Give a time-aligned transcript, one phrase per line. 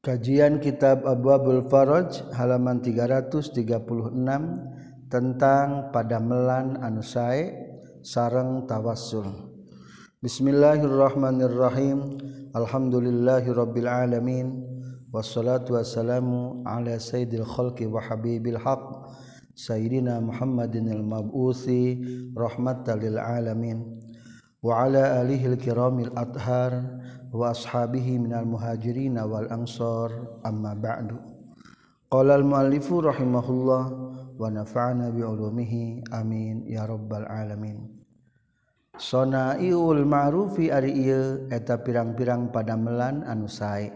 [0.00, 3.52] Kajian Kitab Abwabul Faraj halaman 336
[5.12, 7.52] tentang padamelan anu sae
[8.00, 9.28] sareng tawassul.
[10.24, 12.16] Bismillahirrahmanirrahim.
[12.56, 14.64] Alhamdulillahirabbil alamin.
[15.12, 19.04] Wassalatu wassalamu ala sayyidil khalqi wa habibil haqq
[19.52, 22.00] sayyidina Muhammadinil mab'usi
[22.32, 24.00] rahmatal lil alamin
[24.64, 26.88] wa ala alihil kiramil athar
[27.30, 31.18] wa ashabihi minal muhajirin wal ansor amma ba'du.
[32.10, 33.84] Qala al muallifu rahimahullah
[34.34, 37.86] wa nafa'ana bi ulumihi amin ya rabbal alamin.
[38.98, 43.94] Sonaiul ma'rufi ari ieu eta pirang-pirang padamelan anu sae.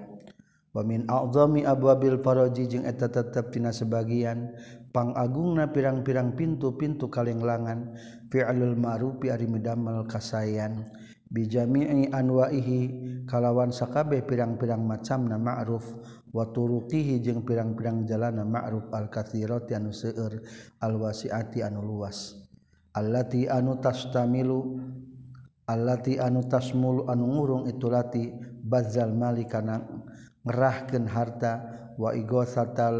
[0.70, 4.54] Wa min a'zami abwabil faraji jeung eta tetep tina sebagian
[4.94, 7.98] pangagungna pirang-pirang pintu-pintu kalenglangan
[8.30, 10.86] fi'alul ma'rufi ari medamel kasayan
[11.34, 12.80] bijami'i anwaihi
[13.26, 15.82] kalawan sakabeh pirang-pirang macam na ma'ruf
[16.30, 20.38] wa turuqihi jeung pirang-pirang jalana ma'ruf al-katsirati anu seueur
[20.78, 22.38] al-wasi'ati anu luas.
[22.94, 24.78] Allati anu tastamilu
[25.66, 28.30] allati anu tasmulu anu ngurung itu lati
[28.62, 29.82] bazal mali kana
[30.46, 31.52] ngerahkeun harta
[31.96, 32.98] wa igosatal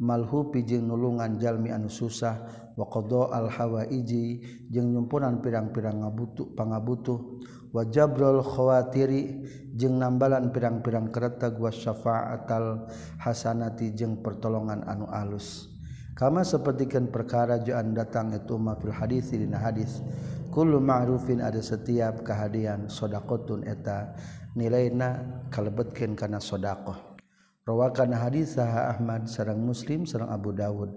[0.00, 7.38] malhupi jeung nulungan jalmi anu susah waqdo al-hawaiji jeung nyumpunan pirang-pirang ngabutuh pangabutuh
[7.70, 9.46] wa jabrul khawatiri
[9.78, 12.90] jeung nambalan pirang-pirang kereta gua syafa'atal
[13.22, 15.70] hasanati jeung pertolongan anu alus.
[16.12, 20.04] Kama sapertikeun perkara joan datang itu ma fil hadis dina hadis
[20.52, 24.12] kullu ma'rufin ada setiap kehadian sedaqatun eta
[24.52, 27.16] nilaina kalebetkeun kana sedaqah
[27.64, 30.92] rawakan hadis Ahmad sareng Muslim sareng Abu Dawud.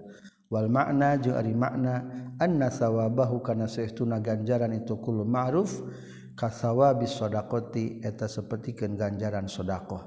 [0.46, 2.06] Wal makna jeung ari makna
[2.38, 5.82] anna sawabahu kana saestuna ganjaran itu kullu ma'ruf
[6.38, 10.06] kasawabi shadaqati eta sapertikeun ganjaran sedekah.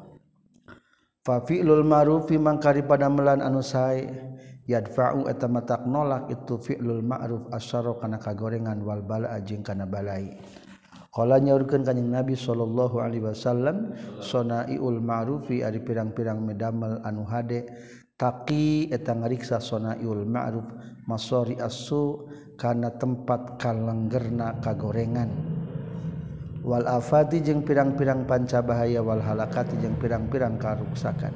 [1.27, 4.07] Fa fi'lul ma'rufi mangkari pada melan anu sae
[4.63, 10.39] yadfa'u eta matak nolak itu fi'lul ma'ruf asyara kana kagorengan wal bala jeung kana balai.
[11.09, 17.65] Kala nyaurkeun kanjing Nabi sallallahu alaihi wasallam sonaiul ma'rufi ari pirang-pirang medamel anu hade
[18.19, 20.67] taki eta ngariksa sonaiul ma'ruf
[21.07, 22.27] masori asu
[22.59, 25.31] kana tempat kalenggerna kagorengan.
[26.59, 31.31] Wal afati jeung pirang-pirang panca bahaya wal halakati jeung pirang-pirang karuksakan.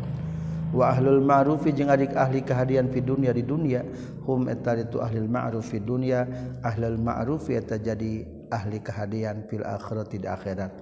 [0.76, 3.88] Wa ahlul ma'rufi jeung adik ahli kehadian fi dunya di dunia
[4.28, 6.28] hum eta itu ahlul ma'ruf fi dunya
[6.66, 10.76] ahlul ma'ruf eta jadi ahli kehadian fil akhirati di akhirat.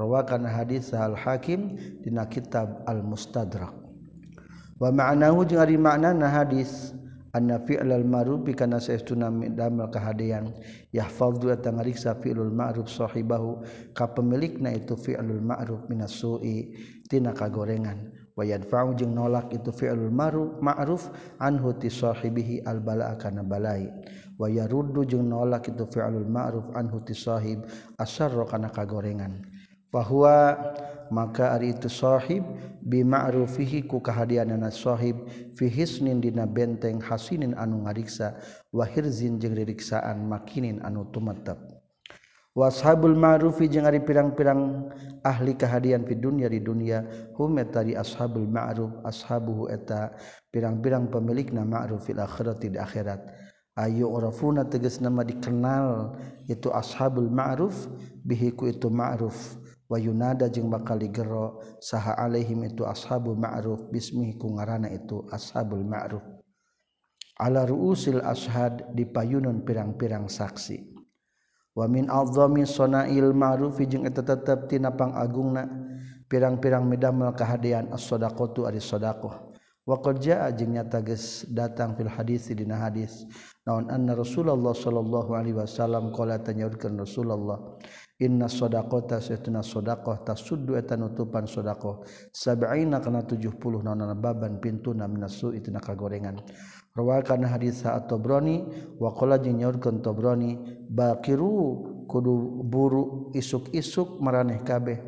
[0.00, 3.81] Rawakan hadis al hakim dina kitab al mustadrak
[4.90, 5.46] maknahu
[5.78, 6.90] makna nah hadis
[7.32, 10.52] an fi'lal ma'ruf kana saestuna damel kahadian
[10.92, 13.62] yahfadzu tangariksa fi'lul ma'ruf sahibahu
[13.94, 16.74] ka pemilikna itu fi'lul ma'ruf minas su'i
[17.08, 18.12] tina kagorengan.
[18.32, 23.88] Wa yadfa'u jeung nolak itu fi'lul ma'ruf ma'ruf anhu ti sahibihi al bala'a kana balai.
[24.40, 27.64] Wa yaruddu jeung nolak itu fi'lul ma'ruf anhu ti sahib
[28.00, 29.40] asyarra kana kagorengan.
[29.92, 30.56] Bahwa
[31.10, 32.44] maka ari itu sohib
[32.84, 35.26] bima'rufihi ku kahadianana sohib
[35.56, 38.36] fi hisnin dina benteng hasinin anu ngariksa
[38.70, 41.58] wa hirzin jeung ririksaan makinin anu tumetep.
[42.52, 44.92] Washabul ma'rufi jeung ari pirang-pirang
[45.24, 47.00] ahli kahadian fi dunya di dunia
[47.32, 50.12] hum tari ashabul ma'ruf ashabuhu eta
[50.52, 53.24] pirang-pirang pemilikna ma'ruf fil akhirati di akhirat.
[53.72, 56.12] Ayu orafuna tegas nama dikenal
[56.44, 57.88] itu ashabul ma'ruf
[58.20, 59.56] bihiku itu ma'ruf.
[59.92, 66.24] wayunada jeung bakal digero saha alaihim itu ashabu ma'ruf bismi ku ngaranna itu ashabul ma'ruf.
[67.36, 70.80] Ala ruusil ashad di payunun pirang-pirang saksi.
[71.76, 75.68] Wa min adzami sanail ma'rufi jeung eta tetep tina pangagungna
[76.28, 82.48] pirang-pirang medamel kahadean as-shadaqatu ari shadaqah wa qad jaa jeung nyata geus datang fil hadis
[82.52, 83.24] dina hadis.
[83.66, 87.58] Naon anna rasulullah sallallahu alaihi wasallam qala tanyaurkeun rasulullah.
[88.22, 94.62] inna sodakota setuna sodakoh tas sudu eta nutupan sodakoh sabaina kana tujuh puluh nona baban
[94.62, 96.38] pintu naminasu itu naka gorengan
[96.94, 98.62] rawal kana hadis saat tobroni
[99.02, 100.56] wakola jinyorkan tobroni
[100.86, 105.02] bakiru kudu buru isuk isuk maraneh kabeh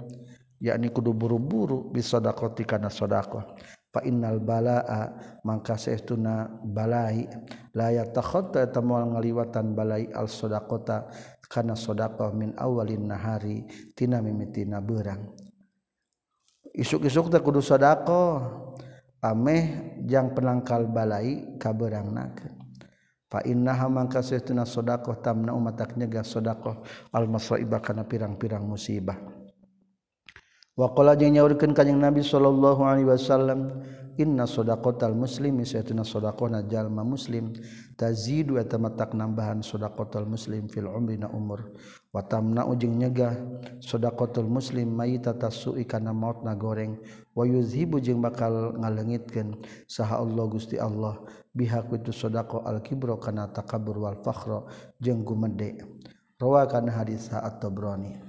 [0.58, 3.54] yakni kudu buru-buru bisodakoti kana sodakoh
[3.94, 5.14] fa innal balaa
[5.46, 7.30] mangka saestuna balai
[7.78, 11.06] la yatakhata eta moal ngaliwatan balai al sodakota
[11.54, 13.62] karena sodaqah min awalin nahari
[13.94, 15.30] tina mimitina berang.
[16.74, 18.42] Isuk-isuk teh kudu sodaqah
[19.22, 22.58] ameh jang penangkal balai kaberang nakeun
[23.30, 26.82] fa innaha mangka saytuna sodaqah tamna umatak nyegah sodaqah
[27.14, 29.14] al masaibah kana pirang-pirang musibah.
[30.74, 33.78] Wa qala jeung nyaurkeun kanjing nabi sallallahu alaihi wasallam
[34.16, 37.52] inna sodakotal muslim misalnya sodakona jalma muslim.
[37.94, 41.76] Tazidu eta matak nambahan sodakotal muslim fil umri na umur.
[42.10, 43.36] Watamna ujeng nyegah
[43.78, 46.98] sodakotal muslim mayita tasui kana maut na goreng.
[47.36, 51.20] Wa yuzhibu jeung bakal ngalengitkeun saha Allah Gusti Allah.
[51.54, 54.66] Bihaq itu sodako al kibro kana takabur wal fakhra
[54.98, 55.84] jeung gumede.
[56.34, 58.23] Rawa kana hadis at-Tabrani.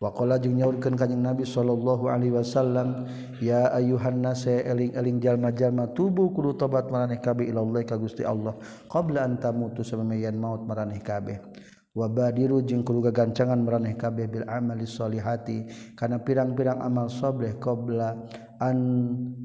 [0.00, 3.04] Wakola jeung nyaurkan kanyang Nabi Shallallahu Alaihi Wasallam
[3.36, 8.56] ya ayuhan nase eling-eling jalma-jalma tubuh kudu tobat maraneh kabeh ilallah ka Gusti Allah
[8.88, 9.84] qabla anta mutu
[10.40, 11.44] maut maraneh kabeh.
[11.92, 18.24] Wabadiru jeung kudu gagancangan maraneh kabeh bil amali sholihati kana pirang-pirang amal sobleh qabla
[18.56, 18.76] an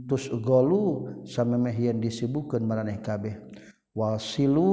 [0.08, 3.36] tusgolu samemeh yen disibukeun maraneh kabeh.
[3.92, 4.72] Wasilu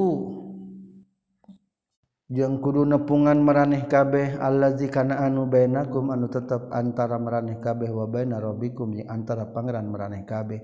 [2.30, 8.06] jeung kudu nepungan meraneh kabeh allazi kana anu bainakum anu tetep antara meraneh kabeh wa
[8.06, 10.62] baina rabbikum antara pangeran meraneh kabeh.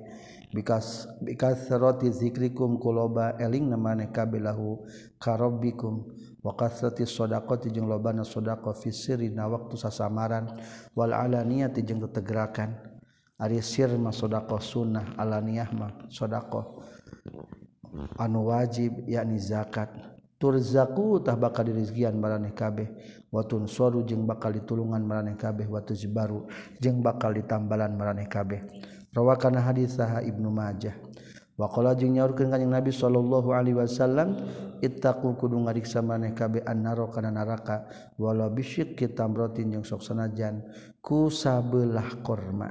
[0.48, 4.80] Bikas roti zikrikum kuloba eling maneh kabeh lahu
[5.20, 6.08] ka rabbikum.
[6.40, 10.48] Wa kasrati shadaqati jeung lobana shadaqah fi sirrina waktu sasamaran.
[10.96, 12.80] Wal alaniyati jeung tetegerakan
[13.36, 16.64] ari sir mah shadaqah sunnah alaniyah mah shadaqah
[18.16, 19.92] anu wajib yakni zakat.
[20.38, 22.88] turzakutah bakal dirizkian meeh kabeh.
[23.28, 25.68] Watun soru jeung bakal ditulungan meraneh kabeh.
[25.68, 26.48] Watu baru
[26.80, 28.64] jeung bakal ditambalan meraneh kabeh.
[29.12, 30.96] Rawakan hadits saha Ibnu Majah.
[31.58, 34.38] Wakola jeung nyaurkeun kanjing Nabi sallallahu alaihi wasallam
[34.78, 40.62] ittaqu kudu ngariksa maneh kabeh annaro kana neraka wala bisyik kitamrotin jeung sok sanajan
[41.02, 42.70] ku sabelah korma.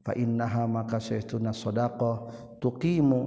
[0.00, 2.32] Fa innaha maka saytuna sadaqah
[2.64, 3.20] tuqimu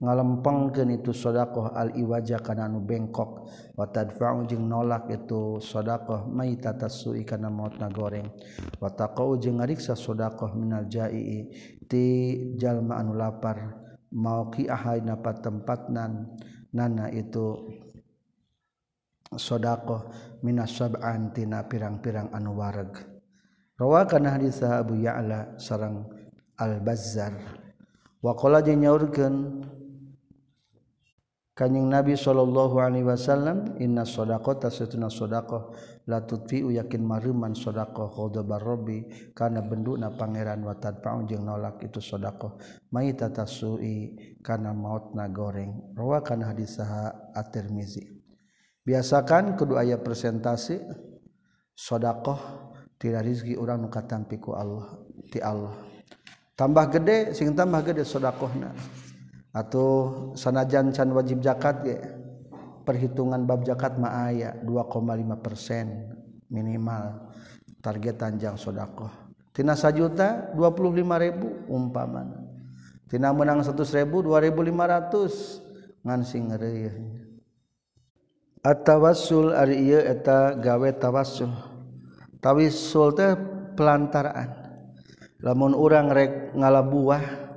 [0.00, 3.52] ngalempengkeun itu sedekah al iwaja kana nu bengkok.
[3.76, 8.28] Wa tadfa'u jeung nolak itu sedekah maitata su'i kana mautna goreng
[8.80, 11.52] wa taqau jeung ngariksa sedekah minal jai'i
[11.84, 12.04] ti
[12.56, 13.76] jalma anu lapar.
[14.10, 16.34] Mauqi ahaina patempatnan
[16.74, 17.70] nana itu
[19.30, 20.10] sedekah
[20.42, 22.90] minas sab'an tina pirang-pirang anu wareg.
[23.78, 26.04] Rawa kana hadis Abu Ya'la sareng
[26.60, 27.32] Al Bazzar
[28.20, 29.64] waqala jeung nyaurkeun
[31.60, 35.76] Kanyeng Nabi Shallallahu Alaihi Wasallam innashodaqota setunashodaqoh
[36.08, 39.04] latutfi yakin maruman sodaqoh khodobarobi
[39.36, 42.56] karena benduk na pangeran watad paun jeung nolak itu sodaqoh
[42.96, 45.92] mai tata sui karena maut na goreng.
[45.92, 48.08] Rawakan hadis saha at-Tirmizi.
[48.80, 50.80] Biasakan kedua ayat presentasi
[51.76, 52.40] sodaqoh
[52.96, 54.96] tidak rizki orang nu katampiku Allah
[55.28, 55.76] ti Allah.
[56.56, 58.72] Tambah gede sing tambah gede sodaqohna
[59.50, 59.88] atau
[60.38, 61.98] sanajan can wajib zakat ya
[62.86, 64.98] perhitungan bab zakat mah aya 2,5
[65.42, 65.86] persen
[66.50, 67.30] minimal
[67.82, 69.10] target tanjang sodakoh.
[69.50, 72.38] Tina sajuta 25 ribu umpamana.
[73.10, 77.20] Tina menang 100 ribu 2500 ngan sing ngeriuhnya
[78.60, 81.48] Atawasul ari iya eta gawe tawasul
[82.40, 83.32] Tawisul teh
[83.76, 84.52] pelantaraan.
[85.40, 87.49] Lamun urang rek ngalabuah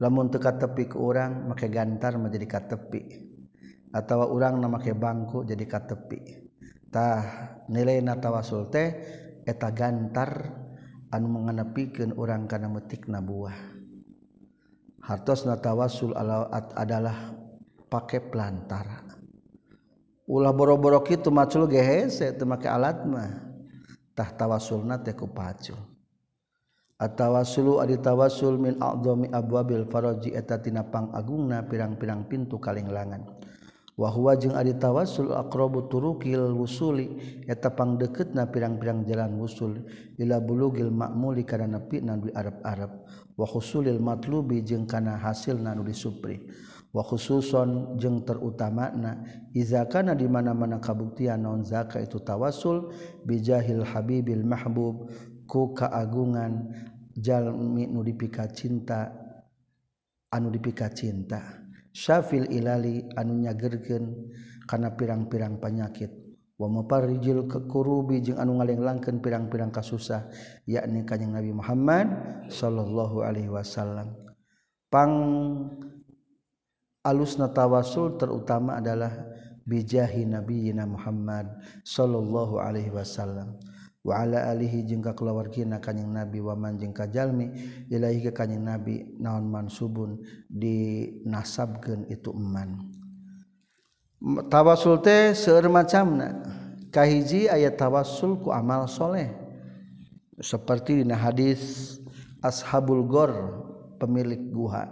[0.00, 3.30] lamun teka tepi ke orang make gantar menjadi katepi.
[3.90, 7.22] Atau orang nama make bangku jadi katepitah
[7.68, 8.88] nilai natawasul teh
[9.44, 10.56] eta gantar
[11.10, 13.56] anu mengenepikan orang karena metik nabuah
[15.02, 17.34] hartos natawasul alawat adalah
[17.90, 19.10] pakai pelantara
[20.30, 23.50] ulah boro-boro itu macul teu make alat mah.
[24.14, 25.89] Tah tawasulna teh ku pacul.
[27.08, 33.24] tawasulu adi tawasul min a'dhami abwabil faraji eta tina pangagungna pirang-pirang pintu kalenglangan.
[33.96, 37.16] Wa huwa jeung adi tawasul aqrabu turukil wusuli
[37.48, 39.80] eta pangdeukeutna pirang-pirang jalan wusul
[40.20, 42.92] ila bulugil ma'muli kana nepi nabi Arab-arab
[43.36, 46.44] wa husulil matlubi jeung kana hasilna nu disupri.
[46.90, 49.22] Wa khususon jeung terutamana
[49.54, 52.90] iza kana di mana-mana kabuktian naon zaka itu tawasul
[53.22, 55.06] bijahil habibil mahbub
[55.50, 56.70] ku keagungan
[57.18, 59.10] jalmi nudipika cinta
[60.30, 61.66] anu dipika cinta.
[61.90, 64.30] Syafil Ilali anu nyagerkeun
[64.70, 66.14] karena pirang-pirang penyakit
[66.54, 70.30] wamaparijil kekurubi jeung anu ngalenglangkeun pirang-pirang kasusah
[70.70, 72.06] yakni kanjing Nabi Muhammad
[72.46, 74.14] sallallahu alaihi wasallam.
[74.86, 75.10] Pang
[77.02, 79.10] alusna tawasul terutama adalah
[79.66, 81.50] bijahi nabiyina Muhammad
[81.82, 83.58] sallallahu alaihi wasallam.
[84.00, 85.04] waala alihi jeung
[85.52, 87.52] kina kanjing nabi waman jeng kajalmi
[87.92, 92.90] ilahi ke kanjing nabi naon mansubun dinasabkeun itu eman.
[94.52, 96.44] Tawasul teh seueur macamna.
[96.90, 99.30] Kahiji ayat tawasul ku amal soleh.
[100.40, 101.96] Seperti dina hadis
[102.40, 103.32] ashabul gor
[104.00, 104.88] pemilik guha.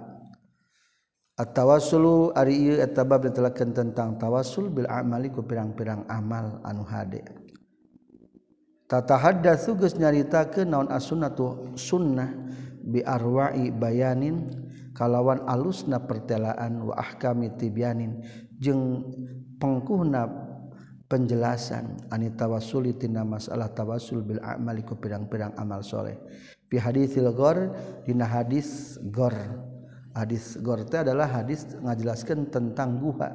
[1.39, 7.23] At-tawassulu ari ieu eta bab ditelakeun tentang tawassul bil amali ku pirang-pirang amal anu hade.
[8.89, 12.33] tatahaddatsu geus nyarita ke naon as-sunnatu sunnah
[12.81, 14.49] bi arwa'i bayanin
[14.97, 18.19] kalawan alusna pertelaan wa ahkami tibyanin
[18.57, 19.05] jeung
[19.61, 20.27] pengkuhna
[21.09, 26.17] penjelasan anita tawasuli tina masalah tawasul bil amali ku pirang-pirang amal soleh.
[26.69, 27.73] Fi haditsil gor
[28.05, 29.33] dina hadis gor
[30.13, 33.33] hadis gor teh adalah hadis ngajelaskan tentang guha.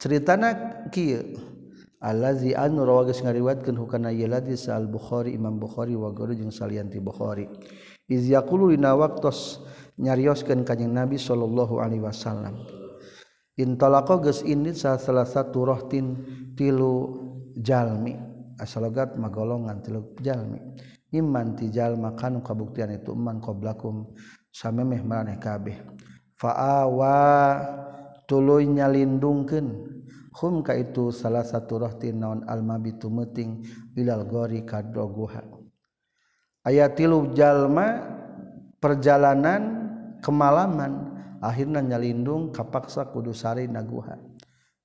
[0.00, 0.54] Ceritana
[0.88, 1.36] kieu
[1.98, 6.86] allazi anu rawagis ngariwatkeun hukana ieu hadis al bukhari imam bukhari wa guru jeung salian
[6.90, 7.50] ti bukhari.
[8.08, 9.60] Iz yaqulu dina waqtos
[9.98, 12.64] nyarioskeun kanjing nabi sallallahu alaihi wasallam.
[13.58, 16.16] Intalaqa geus ini salah satu rohtin
[16.54, 17.18] tilu
[17.58, 18.14] jalmi.
[18.58, 20.62] Asalogat magolongan tilu jalmi.
[21.10, 24.14] Imman ti jalma kanu kabuktian itu iman qablakum
[24.54, 25.74] samemeh maraneh kabeh.
[26.38, 27.18] Fa'awa
[28.30, 29.98] tuluy nyalindungkeun.
[30.36, 33.64] hum ka itu salah satu rohtin naon almabitu meting
[33.96, 35.44] ilal gori kadoguha
[36.68, 38.02] ayat tilu jalma
[38.82, 39.88] perjalanan
[40.20, 44.18] kemalaman akhirnya nyalindung kapaksa kudu sari naguha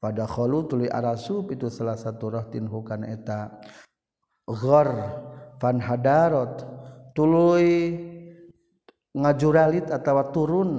[0.04, 3.56] pada kholu tuli arasub itu salah satu rohtin hukan eta.
[4.44, 4.92] Ghor
[5.64, 6.68] fan hadarot
[7.16, 7.96] tuluy
[9.16, 10.72] ngajuralit atau turun.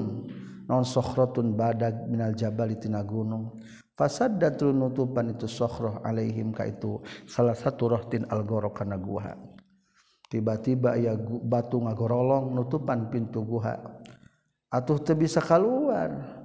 [0.68, 3.56] Non sokhrotun badag minal jabal tina gunung.
[3.94, 9.34] fasad datul nutupan itu sohroh alaihim ka itu salah satu rohtin algoro kana guha.
[10.30, 11.14] Tiba-tiba ya
[11.46, 13.78] batu ngagorolong nutupan pintu guha.
[14.74, 16.42] Atuh teu bisa keluar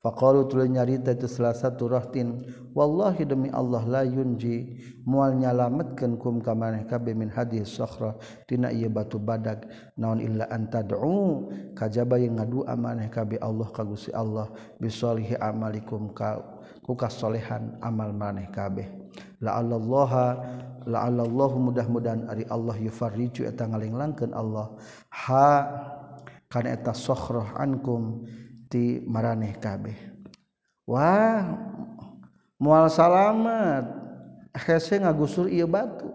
[0.00, 2.40] Faqalu tuluy nyarita itu salah satu rohtin
[2.72, 8.16] wallahi demi Allah la yunji moal nyalametkeun kum ka maneh kabeh min hadis sakhrah
[8.48, 9.68] tina ieu batu badag
[10.00, 14.48] naon illa antad'u kajaba yang ngadua maneh kabeh Allah ka Gusti Allah
[14.80, 16.40] bisolihi amalikum ka
[16.84, 18.88] kukassolehan amal maneh kabeh.
[19.40, 20.16] La Allah
[20.86, 24.72] la Allah mudah-mudahan Ari Allah yufarriju eta ngaling langken Allah.
[25.12, 25.50] Ha
[26.50, 28.24] karena eta sohroh ankum
[28.66, 29.96] ti maraneh kabeh.
[30.88, 31.56] Wah
[32.56, 33.86] mual salamet.
[34.50, 36.10] Hese ngagusur ia batu.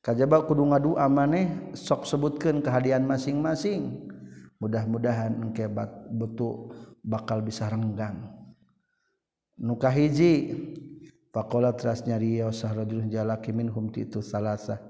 [0.00, 4.08] Kajaba kudu ngadu amaneh sok sebutkan kehadian masing-masing.
[4.56, 5.68] Mudah-mudahan engke
[6.10, 6.72] betul
[7.04, 8.37] bakal bisa renggang.
[9.58, 10.54] nuka hiji.
[11.28, 14.80] Pakola teras nyario sahrajul jalaki minhum ti itu salahsa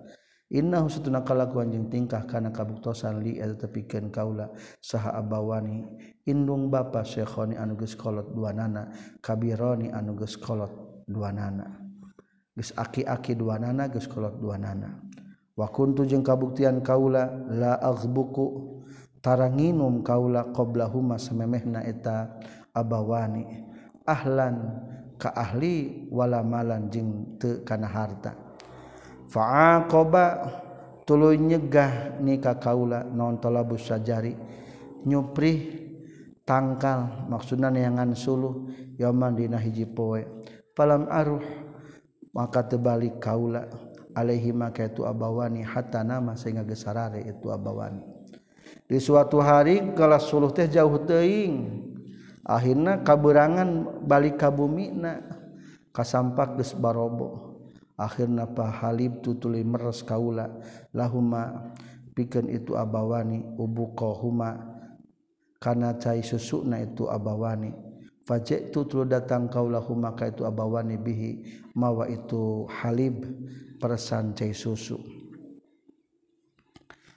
[0.49, 4.49] Inna husutuna kalakuan jeung tingkah kana kabuktosan li eta tepikeun kaula.
[4.81, 5.85] Saha abawani
[6.25, 8.89] indung bapa syekhoni anu geus kolot duanana
[9.21, 11.69] kabironi anu geus kolot duanana
[12.57, 15.05] geus aki-aki duanana geus kolot duanana
[15.53, 18.79] wa kuntu jeung kabuktian kaula la aghbuku.
[19.19, 22.39] Taranginum kaula qoblahuma samemehna eta
[22.73, 23.68] abawani.
[24.09, 24.57] ahlan
[25.21, 28.33] ka ahli wala malan jeung teu kana harta.
[29.29, 30.25] Fa'aqaba
[31.05, 34.33] tuluy nyegah ni ka kaula naon talabus sajari
[35.05, 35.85] nyuprih
[36.49, 40.25] tangkal maksudna neangan suluh yaman dina hiji poe.
[40.73, 41.45] Falam aruh
[42.33, 43.69] maka tebalik kaula
[44.17, 48.01] alaihi maka itu abawani hatta nama sehingga gesarare itu abawani.
[48.89, 51.85] Di suatu hari kalah suluh teh jauh teuing.
[52.47, 55.23] akhirnya kaburangan balik ka bumi na
[55.91, 57.59] kasampak geus barobo.
[57.99, 60.47] Akhirna pahalib tutuli meres kaula.
[60.95, 61.75] Lahuma
[62.15, 64.55] pikeun itu abawani ubuqahuma
[65.59, 67.75] kana cai susuna itu abawani.
[68.23, 71.33] Fajaitu tulu datang kaula huma ka itu abawani bihi.
[71.75, 73.27] Mawa itu halib
[73.83, 75.01] persan cai susu.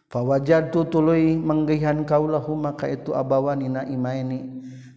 [0.10, 4.40] Fawajartu tuluy menggihan kaula huma ka itu abawani naimaini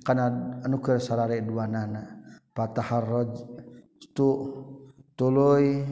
[0.05, 2.21] kana anukir sarare dua nana
[2.53, 3.33] pataharraj
[4.15, 4.29] tu
[5.19, 5.83] tuloy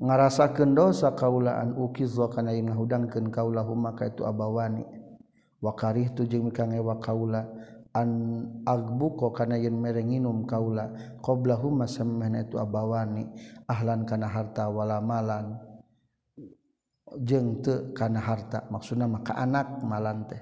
[0.00, 4.84] ngarasakeun dosa kaulaan ukizza kana yang ngahudangkeun kaula maka itu abawani.
[5.60, 7.44] Wa karihtu jeung mikangewa kaula.
[7.92, 8.08] An
[8.64, 10.88] agbuko kana yen merenginum kaula.
[11.20, 13.28] Qablahu masamana itu abawani.
[13.68, 15.60] Ahlan kana harta wala malan.
[17.20, 18.64] Jeung teu kana harta.
[18.72, 20.40] Maksudna maka anak malan teh.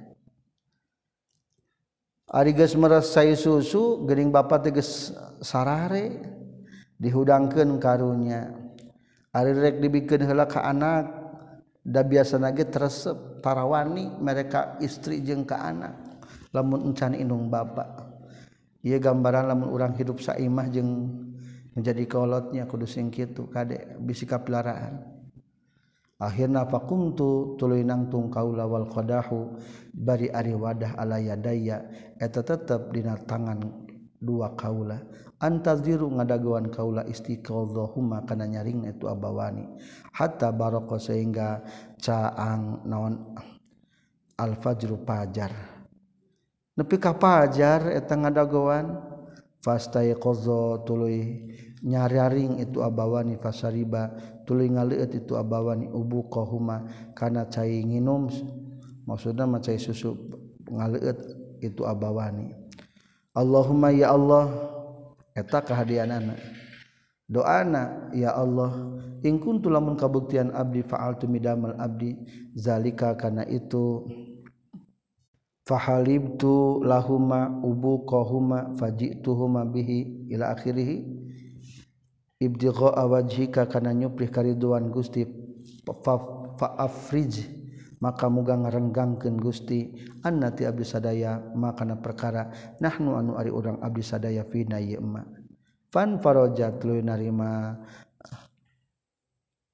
[2.29, 6.21] Ari geus meresai susu Gering teh geus sarare
[7.01, 8.53] dihudangkan karunya.
[9.33, 11.09] Arirek dibikin heula ka anak
[11.85, 16.21] da biasa nage tersep para wani mereka istri jeng ke anak.
[16.53, 18.09] Lamun encan indung bapak
[18.87, 21.11] ia gambaran lamun orang hidup saimah jeng
[21.75, 25.18] menjadi kolotnya kudu sing kitu kade bisi kapilaraan
[26.19, 29.55] akhirnya fakumtu tuluy nangtung kaula wal qadahu
[29.95, 31.87] bari ari wadah ala yadaya
[32.19, 34.99] eta tetep dina tangan dua kaula.
[35.39, 39.71] Antaziru ngadagoan kaula istiqadhahuma kana nyaring itu abawani.
[40.11, 41.63] Hatta baroko sehingga
[42.03, 43.39] caang naon
[44.35, 45.55] al fajru pajar.
[46.75, 48.99] Nepi ka pajar eta ngadagoan
[49.63, 51.47] fastaiqadha tuluy
[51.85, 54.15] nyararing itu abawani fasariba.
[54.49, 56.87] Tuluy ngaliut itu abawani ubu kohuma.
[57.15, 58.31] Kana cai nginum
[59.09, 60.13] maksudna mah cai susu
[60.69, 61.17] ngaliut
[61.65, 62.53] itu abawani
[63.33, 64.53] Allahumma ya Allah
[65.33, 66.37] eta kahadianana
[67.25, 72.21] doana ya Allah in kuntu lamun kabuktian abdi fa'altu midamal abdi
[72.53, 74.05] zalika kana itu
[75.65, 81.05] fahalibtu lahuma ubu kohuma fajituhuma bihi ila akhirih.
[82.39, 85.27] ibdigha awajhika kana nyuprih kariduan Gusti
[86.55, 87.59] faafrij
[87.99, 90.07] maka muga ngarenggangkeun Gusti.
[90.23, 92.51] Annati abdi sadaya makana perkara
[92.83, 95.23] nahnu anu ari urang abdi sadaya fina ieu ma.
[95.89, 97.79] Fan farajat lu narima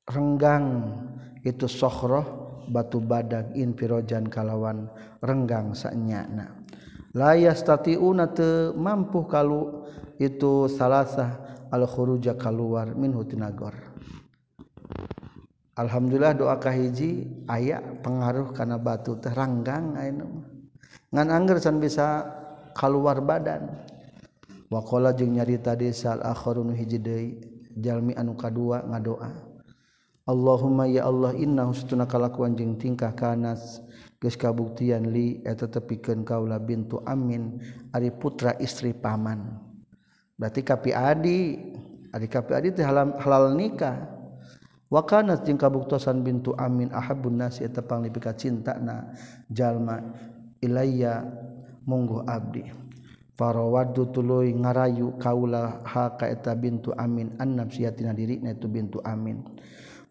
[0.05, 0.95] renggang
[1.43, 4.89] itu sohroh batu badag in pirojan kalawan
[5.21, 6.65] renggang sanyana.
[7.15, 9.89] Layas tatiuna te mampu kalau
[10.21, 11.44] itu salasah
[11.75, 13.75] al-khuruja keluar min hutinagor
[15.75, 19.99] Alhamdulillah doa kahiji aya pengaruh karena batu teranggang
[21.11, 22.23] ngan angger can bisa
[22.79, 23.75] keluar badan.
[24.71, 27.29] Wakola jeung nyarita desa akhirun hiji deui
[27.75, 29.35] jalmi anu kadua ngadoa.
[30.31, 33.83] Allahumma ya Allah inna husuna kalakuan jeung tingkah kanas
[34.23, 37.59] geus kabuktian li eta tepikeun kaula bintu amin
[37.91, 39.74] ari putra istri paman.
[40.35, 41.59] Berarti kapi adi
[42.15, 44.15] adi kapi adi teh halal, halal nikah.
[44.93, 49.11] Wakana jeung kabuktosan bintu amin ahabun nasi eta panglipika cintana
[49.51, 49.99] jalma
[50.63, 51.27] ilayya
[51.83, 52.63] mungguh abdi.
[53.35, 59.43] Farawadu tuluy ngarayu kaula ha ka eta bintu amin an nafsiyatina dirina itu bintu amin.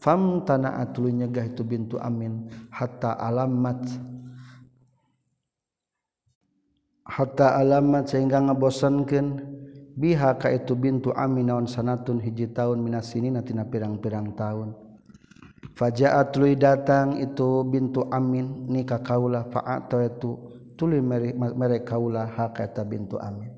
[0.03, 3.88] Fam tanaa tuluy nyegah itu bintu amin hatta alamat
[7.07, 9.27] hatta alamat sehingga ngabosankeun
[9.93, 14.73] biha ka itu bintu amin naon sanatun hiji tahun minas sini natina pirang-pirang tahun
[15.77, 22.84] fajaat tuluy datang itu bintu amin nikah kaula fa'ata itu tuluy mere kaulah hak eta
[22.84, 23.49] bintu amin.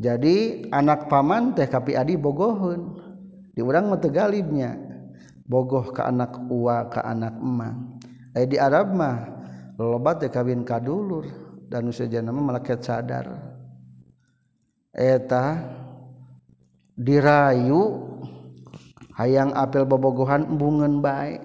[0.00, 2.96] Jadi anak paman teh kapi adi bogohun.
[3.52, 4.78] Di urang mah galibnya.
[5.44, 7.98] Bogoh ke anak uwa ke anak emang.
[8.32, 9.28] Eh di Arab mah
[9.76, 11.26] lobat teh kawin kadulur
[11.66, 13.49] dan usajana mah malaket sadar.
[14.94, 15.64] eta
[16.98, 18.10] dirayu
[19.14, 21.42] hayang apel bobogohan embungen baik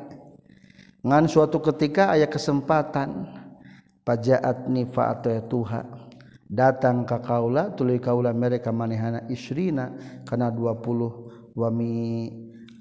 [1.06, 3.30] ngan suatu ketika ayah kesempatan
[4.02, 5.86] pajaat nifa atau tuha
[6.50, 9.94] datang ka kaula tuluy kaula mereka manehana isrina
[10.26, 11.94] kana 20 wami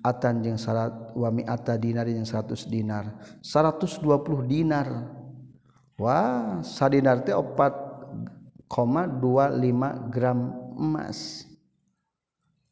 [0.04, 3.16] atan jeung sarat wami ata dinar jeung 100 dinar.
[3.40, 4.04] 120
[4.44, 4.88] dinar.
[5.96, 7.93] Wah sadinar teh opat
[8.74, 11.46] 25 gram emas.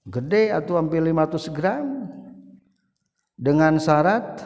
[0.03, 1.87] Gede atau hampir 500 gram.
[3.39, 4.43] Dengan syarat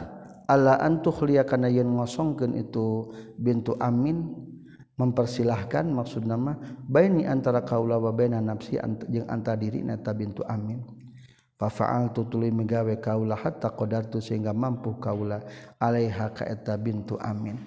[0.49, 1.16] ala antuh
[1.49, 3.09] karena yang ngosongkan itu
[3.40, 4.37] bintu amin.
[4.97, 6.57] Mempersilahkan maksud nama
[6.88, 8.81] baini antara kaula wa baina nafsi
[9.12, 10.81] jeung antara diri nata bintu amin.
[11.57, 15.45] Fa fa'altu tuluy megawe kaula hatta qadartu sehingga mampu kaula
[15.81, 17.61] alaiha ka eta bintu amin.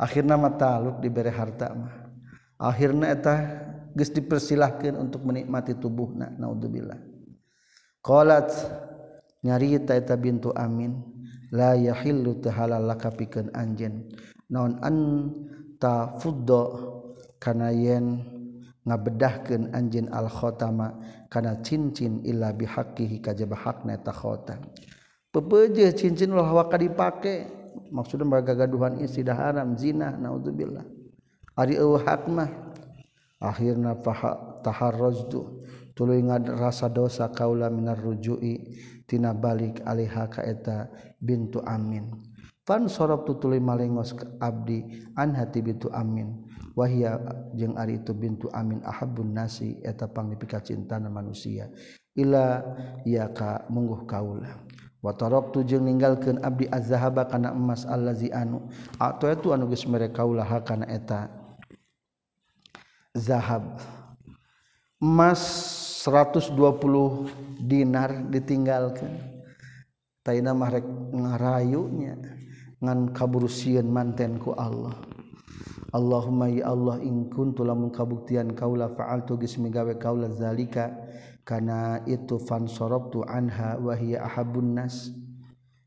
[0.00, 2.03] Akhirna mata taluk diberi harta mah
[2.58, 3.34] akhirnya eta
[3.94, 6.98] geus dipersilahkan untuk menikmati tubuhna naudzubillah.
[8.04, 8.50] Qalat
[9.46, 10.98] nyarita eta bintu amin
[11.54, 14.10] la yahillu tahalallaka pikeun anjeun.
[14.50, 14.96] Naon an
[15.78, 16.62] ta fuddo
[17.38, 18.20] kana yen
[18.84, 21.00] ngabedahkeun anjeun al khotama
[21.32, 24.60] kana cincin illa bihaqqihi kajaba hakna ta khotam.
[25.34, 27.50] Pepeujeuh cincin ulah waka dipake.
[27.90, 30.93] Maksudna bagagaduhan istidah haram zina naudzubillah.
[31.54, 32.50] Ari hak mah
[33.38, 34.98] akhirna faha tahar
[35.94, 36.18] tuluy
[36.58, 38.74] rasa dosa kaula minar rujui.
[39.04, 40.88] Tina balik alaiha ka eta
[41.20, 42.08] bintu amin.
[42.64, 44.80] Fan sorabtu tuluy malengos ka abdi
[45.14, 46.40] an hati bintu amin.
[46.74, 47.20] Wahia
[47.54, 51.68] jeung ari itu bintu amin ahabbun nasi eta panglipika cintana manusia.
[52.16, 52.64] Ila
[53.04, 54.64] ya ka mungguh kaula.
[55.52, 60.48] Tu jeung ninggalkeun abdi az-zahaba kana emas allazi anu atau eta anu geus mere kaula
[60.48, 61.43] hakana eta
[63.14, 63.78] zahab.
[64.98, 65.40] Emas
[66.02, 66.58] 120
[67.62, 69.32] dinar ditinggalkan.
[70.24, 72.16] Taina mahrek ngarayunya
[72.82, 74.92] ngan kaburusieun manten ku Allah.
[75.94, 80.90] Allahumma ya Allah in kuntu lamun kabuktian kaula fa'altu geus migawe kaula zalika
[81.46, 85.14] kana itu fansorobtu anha wa hiya ahabun nas.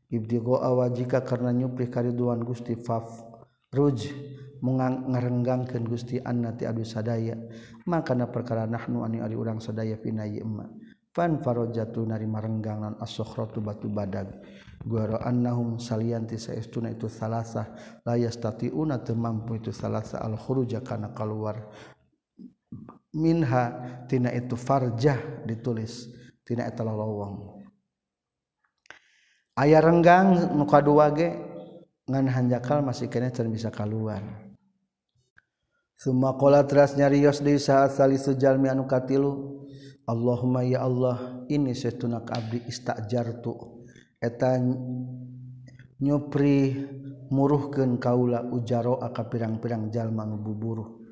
[0.08, 3.20] Ibtigha wajika karena nyuplih kariduan Gusti faf
[3.68, 4.08] ruj.
[4.62, 7.34] Ngarenggangkan Gusti annati Abu sadaya.
[7.86, 10.68] Maka na perkara nahnu ani ari urang sadaya fina yma
[11.18, 14.38] fan farojatu nari marenggangan as-sukhratu batu badag
[14.86, 17.74] guara annahum salianti saestuna itu salasa
[18.06, 21.66] la yastati'una mampu itu salasa al khuruja kana keluar
[23.10, 23.64] minha
[24.06, 26.14] tina itu farjah ditulis.
[26.48, 27.60] Tina eta lolowong
[29.52, 31.36] aya renggang nu kadua ge
[32.08, 34.47] ngan hanjakal masih kena can bisa keluar
[35.98, 39.58] Sumakola teras nyarios di saat sali sejalmi anu katilu.
[40.06, 43.82] Allahumma ya Allah ini setunak abdi istajartu
[44.22, 44.62] eta
[45.98, 46.86] nyopri
[47.34, 51.02] muruhkeun kaula ujaro aka pirang-pirang jalma nu buburu.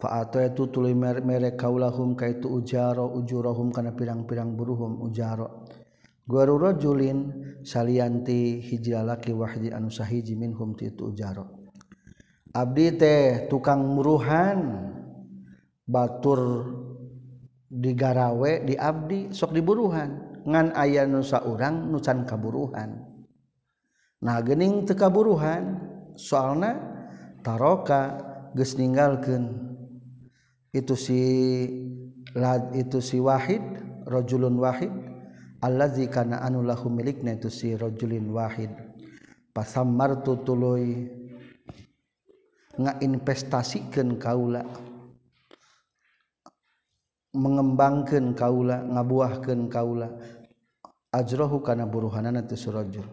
[0.00, 5.68] Fa ataitu tuluy mere kaulahum kaitu ujaro ujurahum kana pirang-pirang buruhum ujaro.
[6.24, 7.18] Guru rajulin
[7.60, 11.61] salianti hiji lalaki wahdi anu sahiji minhum ti itu ujaro.
[12.52, 14.88] Abdi teh tukang muruhan.
[15.82, 16.72] Batur
[17.68, 20.40] digarawe di Abdi sok diburuhan.
[20.44, 23.12] Ngan ayah nusa orang nucan kaburuhan.
[24.22, 25.80] Nah gening tekaburuhan
[26.14, 26.78] soalna
[27.42, 28.20] taroka
[28.54, 29.74] geus ninggalkeun.
[30.72, 31.20] Itu si
[32.32, 33.60] lad itu si wahid
[34.08, 34.92] rajulun wahid
[35.60, 38.70] allazi kana anu lahu milikna itu si rajulin wahid.
[39.52, 41.12] Pasammartu tuluy
[42.78, 44.64] ngainvestasikan kaula
[47.32, 50.08] mengembangkan kaula ngabuahkan kaula
[51.12, 53.04] ajrohu kana buruhanana teu surajul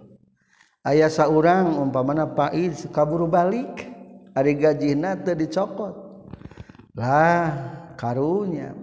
[0.83, 3.99] aya saurang umpamana paiz kaburu balik
[4.39, 5.95] ari gajina teu dicokot.
[6.95, 7.47] Lah
[7.95, 8.75] karunya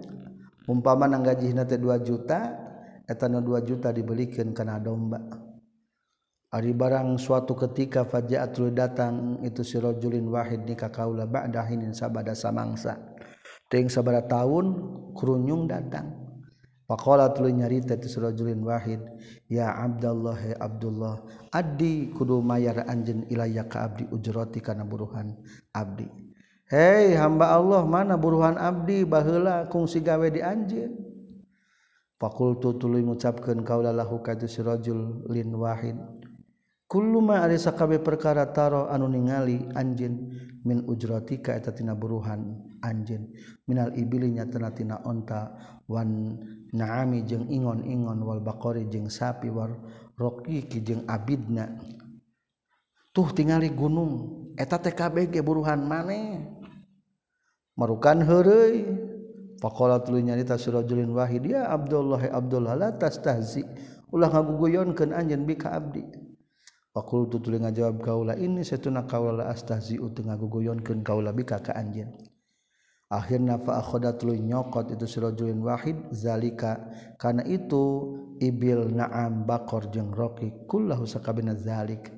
[0.69, 2.53] umpamana nang gajina teh 2 juta
[3.07, 5.21] eta 2 juta dibelikeun kana domba.
[6.47, 12.95] Ari barang suatu ketika fajaatru datang itu sirojulin wahid nikah kaula ba'dahinin sabada samangsa.
[13.67, 14.79] Ting sabada tahun
[15.11, 16.07] kerunyung datang.
[16.87, 19.03] Pakola tulu nyarita itu sirojulin wahid.
[19.51, 21.19] Ya Abdullah ya Abdullah.
[21.51, 25.35] Adi kudu mayar anjen ilayya ka abdi ujroti kana buruhan
[25.75, 26.07] abdi.
[26.71, 30.95] Hei hamba Allah mana buruhan abdi baheula kungsi gawe di anjeun.
[32.15, 35.99] Fakultu tuluy ngucapkeun kaula lahu ka sirojul lin wahid
[36.87, 40.31] Kulluma ari sakabeh perkara taro anu ningali anjin
[40.63, 43.27] min ujratika eta tina buruhan anjin
[43.67, 45.51] minal ibili nyatana tina onta
[45.91, 46.39] wan
[46.71, 49.75] naami jeung ingon-ingon wal baqari jeung sapi war
[50.15, 51.75] roqiqi jeung abidna.
[53.11, 56.39] Tuh tingali gunung eta teh kabeh ge buruhan maneh.
[57.75, 58.87] Marukan heureuy.
[59.57, 63.65] Faqala tuluy nyarita surajulin wahid ya Abdullah Abdullah la tastahzi.
[64.07, 66.26] Ulah ngaguguyonkeun anjeun bika abdi.
[66.97, 72.09] Fakultu tuluy ngajawab kaula ini setuna kaula astahzi'u teu ngaguguyonkeun kaula bika ka anjeun.
[73.13, 76.89] Akhirna fa akhoda tuluy nyokot itu sirajulin wahid zalika
[77.21, 82.09] kana itu ibil na'am bakor jeung roki kullahu sakabina zalik.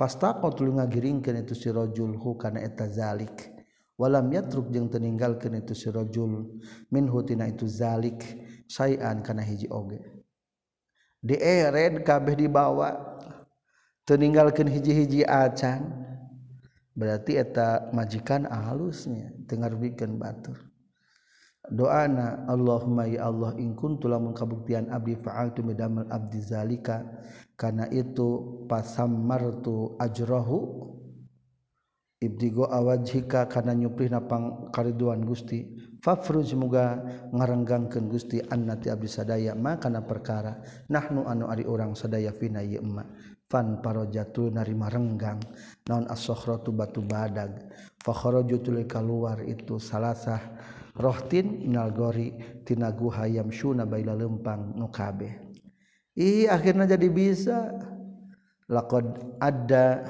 [0.00, 3.52] Fastaqa tuluy ngagiringkeun itu sirajul hu kana eta zalik.
[4.00, 6.56] Walam yatruk jeung teu ninggalkeun itu sirajul
[6.88, 8.24] minhu tina itu zalik
[8.64, 10.00] sayan kana hiji oge.
[11.20, 13.12] Diered kabeh dibawa
[14.10, 16.02] meninggalkan hiji-hiji acan
[16.92, 20.58] berarti eta majikan halusnya dengar bikin batur.
[21.70, 27.06] Doana Allahumma ya Allah in kuntu lamun kabuktian abdi fa'altu midamal abdi zalika
[27.54, 30.90] kana itu pasammartu ajrohu
[32.18, 35.70] ibdigo awajhika kana napang kariduan Gusti.
[36.02, 36.98] Fafruj muga
[37.30, 40.58] ngarenggangkeun Gusti annati abdi sadaya ma kana perkara
[40.90, 42.82] nahnu anu ari urang sadaya fina ieu
[43.52, 45.36] fan parojatu narima renggang.
[45.84, 47.68] Naon as-sokhratu batu badag
[48.00, 50.40] fakharaju tuluy keluar itu salasah
[50.96, 52.32] rohtin minal gori
[52.64, 55.52] tina guha yamsyuna baila lempang nu kabeh
[56.16, 57.58] ih akhirnya jadi bisa.
[58.72, 60.00] Laqad ada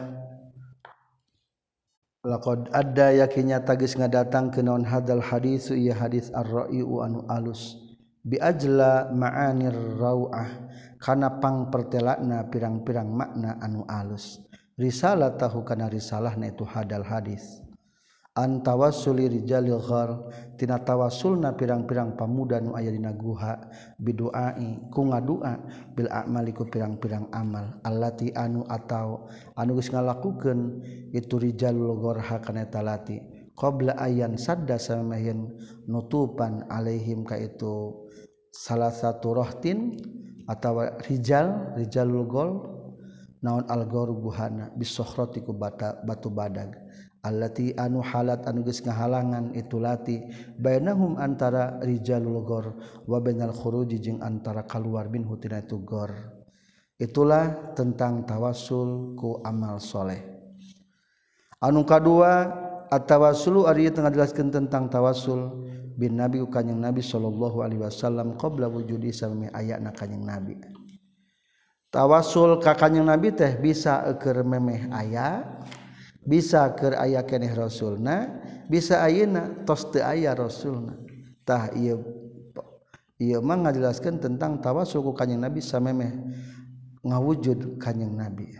[2.23, 7.75] laqad ada yakinnya tagis ngadatang ke naon hadal hadis ieu hadis ar-ra'iu anu alus.
[8.23, 10.47] Bi ajla ma'anir rau'ah
[11.03, 14.39] kanapangpertelakna pirang-pirang makna anu alus.
[14.79, 17.59] Risalah tahu karena risalah na itu hadal hadis.
[18.33, 23.61] Antawasulijalilhartina tawasulna pirang-pirang pamuda nu aya dina guha
[24.01, 25.61] biduai ku ngadua
[25.93, 27.77] bil amaliku pirang-pirang amal.
[27.85, 30.81] Allati anu atau anugus ngalakukeun
[31.13, 33.21] itu rijalul gorha kana talati.
[33.53, 35.53] Qabla ayan sadda samahin
[35.85, 38.09] nutupan alaihim ka itu
[38.49, 40.01] salah satu rohtin
[40.47, 42.51] atau Rijal Rijalul Gol
[43.43, 46.79] naon algor buhana bisohrotiku bata batu badag.
[47.23, 50.27] Allati anu halat anu geus ngahalangan itu lati
[50.59, 52.75] bainahum antara rijalul ghor
[53.07, 56.11] wa bainal khuruji jeung antara kaluar bin hutina itu gor
[56.99, 60.19] itulah tentang tawasul ku amal soleh.
[61.63, 62.51] Anu kadua
[62.91, 65.71] at-tawasul ari tengah jelaskeun tentang tawasul
[66.03, 70.59] bin nabi kanyang nabi Shallallahu Alaihi Wasallam qbla wujud sami ayat na nabi.
[71.95, 75.47] Tawasul ka kanyang nabi teh bisa eker memeh aya
[76.27, 80.99] bisa ke aya keeh rasulna bisa ayeuna tos teu aya rasulna.
[81.47, 82.03] Tah ieu
[83.23, 86.11] ieu mah ngajelaskeun tentang tawasul ku kanjing nabi memeh
[87.07, 88.51] ngawujud kanyeng nabi.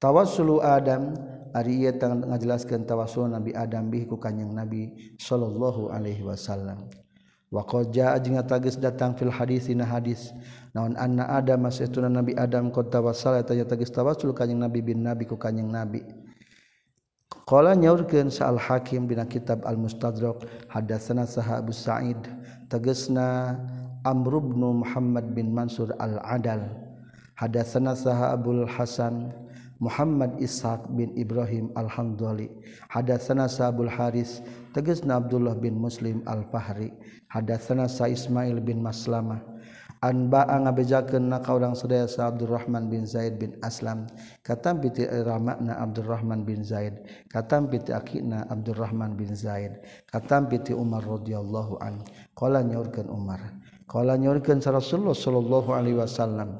[0.00, 1.12] Tawasulu adam
[1.54, 6.86] ari ieu tang ngajelaskeun tawasul Nabi Adam bi ku kanjing Nabi sallallahu alaihi wasallam.
[7.50, 10.30] Wa qad jaa jeung tagis datang fil hadisina hadis.
[10.70, 15.26] Naon anna Adam masaytuna Nabi Adam qad tawassala eta tagis tawassul kanjing Nabi bin Nabi
[15.26, 16.06] ku kanjing Nabi.
[17.50, 22.18] Qala nyaurkeun Sa'al Hakim dina kitab Al Mustadrak hadatsana Saha Abu Sa'id
[22.70, 23.58] tegasna
[24.06, 26.62] Amr bin Muhammad bin Mansur Al Adal.
[27.34, 29.34] Hadatsana Saha Abdul Hasan
[29.80, 32.52] Muhammad Ishaq bin Ibrahim Alhamdulli
[32.92, 34.44] hadas sana sabul Haris
[34.76, 36.92] teges na Abdullah bin Muslim Al-fahri.
[37.32, 39.40] Hadas sana sa Ismail bin Maslama.
[40.00, 44.08] Anba ngabejaken na kaurang sedaya sa Abdurrahman bin Zaid bin Aslam.
[44.40, 47.04] Katam piti ramakna Abdurrahman bin Zaid.
[47.28, 49.76] Katam piti akina Abdurrahman bin Zaid.
[50.08, 52.00] Katam piti Umar radhiyallahu an.
[52.32, 53.60] Qala nyaurkeun Umar.
[53.84, 56.56] Qala nyaurkeun Rasulullah sallallahu alaihi wasallam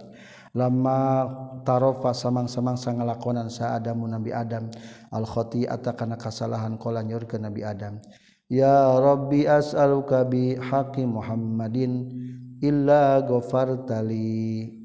[0.54, 1.28] lama
[1.62, 4.70] tarofa samang-samang ngalakonan sa Adamu Nabi Adam.
[5.14, 8.02] Al-khoti atakana kasalahan kola nyur ke Nabi Adam.
[8.50, 12.10] Ya Rabbi as'aluka bi haqqi Muhammadin
[12.58, 14.80] illa ghafartali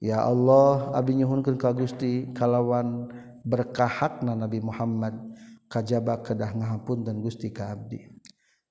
[0.00, 3.12] Ya Allah abdi nyuhunkeun ka Gusti kalawan
[3.44, 5.12] berkah hakna Nabi Muhammad
[5.68, 8.08] kajaba kedah ngahapun dan Gusti ka abdi.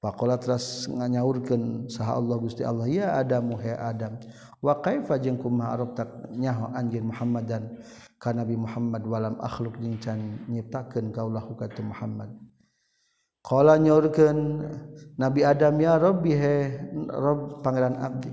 [0.02, 4.18] Pakola teras nganyaurkeun saha Allah Gusti Allah ya Adam he Adam
[4.60, 7.64] waaifa jeng kumaarab tak nyaho anjir Muhammad dan
[8.20, 12.36] ka Nabi Muhammad walam akhluk jingcan nyiptakan kaulah hukatu Muhammad.
[13.40, 14.68] Kala nyorken
[15.16, 16.56] Nabi Adam ya Rabbi he
[17.08, 18.28] Rob pangeran abdi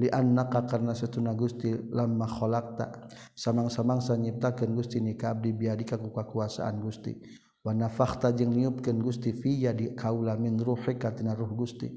[0.00, 6.08] li annaka karena setuna Gusti lamma khalaqta samang-samangsa nyiptakeun Gusti ni ka abdi biadika ku
[6.08, 7.20] kakuasaan Gusti.
[7.60, 11.92] Wa nafakhta jeung niupkeun Gusti fiya di kaula min ruhika tina ruh Gusti.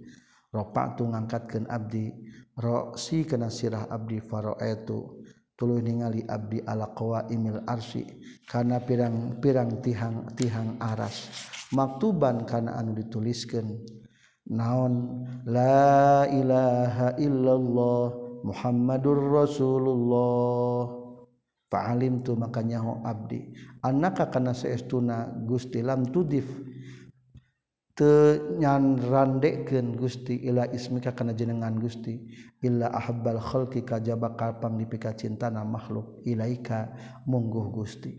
[0.50, 2.10] Ropak tu ngangkatkan Abdi
[2.58, 8.06] roksi kena sirah Abdi faro itu tulu ningali Abdi ala qawa imil arsi
[8.48, 11.30] karena pirang-pirang tihang tihang aras.
[11.70, 13.78] Maktuban karena anu dituliskan
[14.50, 15.26] naon?
[15.46, 18.06] La ilaha illallah
[18.42, 20.98] Muhammadur Rasulullah.
[21.70, 23.54] Fa'alim tu makanya ho abdi
[23.86, 26.50] anaka kana seestuna Gusti lam tudif
[28.00, 32.16] tenyan randekeun Gusti ila ismika kana jenengan Gusti.
[32.64, 36.96] Illa ahabbal khalqi kajaba kapang dipika cintana makhluk ilaika
[37.28, 38.16] mungguh Gusti.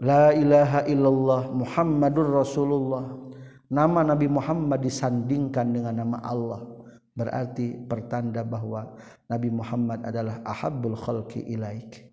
[0.00, 3.04] La ilaha illallah Muhammadur Rasulullah.
[3.68, 6.64] Nama Nabi Muhammad disandingkan dengan nama Allah.
[7.12, 8.96] Berarti pertanda bahwa
[9.28, 12.06] Nabi Muhammad adalah ahabbul khalqi ilaika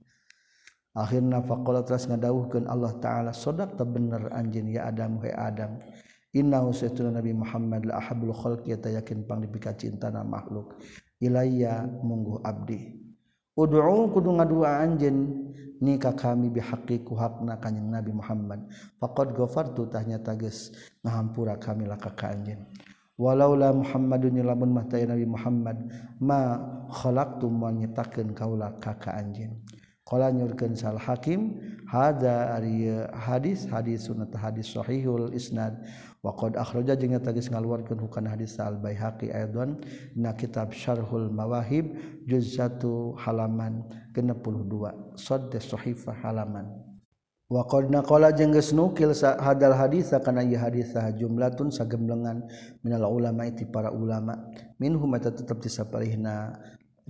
[0.94, 5.82] akhirnya faqala teras ngadawuhkeun Allah taala sodak ta bener anjeun ya Adam he Adam
[6.34, 10.76] innahu saytuna Nabi Muhammad la ahabul khalqi ta yakin pang dipika cintana makhluk.
[11.22, 13.00] Ilayya munggu abdi.
[13.54, 15.18] Ud'u kudu ngadua anjeun
[15.78, 18.66] ni ka kami bihaqqi ku hakna kanjing Nabi Muhammad.
[18.98, 20.74] Faqad ghafartu tahnya tages
[21.06, 22.66] ngahampura kami laka ka anjeun.
[23.14, 25.78] Walaula Muhammadun lamun mah Nabi Muhammad
[26.18, 26.58] ma
[26.90, 29.62] khalaqtu ma nyetakeun kaula ka ka anjeun.
[30.14, 31.58] Nyurkan sal Hakim
[31.90, 32.62] hada
[33.18, 35.74] hadis hadis sunat hadis Shahihul Isnad
[36.24, 39.84] waqad akhraja jeung tagis ngaluarkeun hukana hadis al Baihaqi aidon
[40.16, 41.92] na kitab Syarhul Mawahib
[42.24, 43.84] juz 1 halaman
[44.16, 46.72] 62 sadde sahifah halaman.
[47.52, 52.48] Waqad naqala jeung geus nukil hadal hadis kana ieu hadis jumlatun sagemblengan
[52.82, 54.40] minal ulama ti para ulama.
[54.80, 56.56] Minhum tetep disapalihna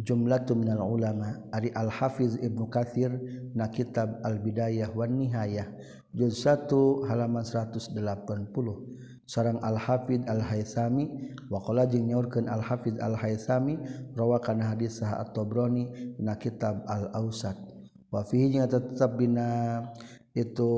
[0.01, 1.37] jumlah minal ulama.
[1.53, 3.13] Ari al-hafiz Ibnu Katsir
[3.53, 5.69] na kitab Al-Bidayah wan Nihayah
[6.11, 7.93] juz 1 halaman 180
[9.25, 13.79] sarang Al-hafid Al-haysami waqala jeung nyaurkeun Al-hafid Al-haysami
[14.15, 17.57] rawakan hadis sah At-Tabrani dina kitab Al-Ausat
[18.13, 19.81] wa fihi jeung tetep dina
[20.33, 20.71] itu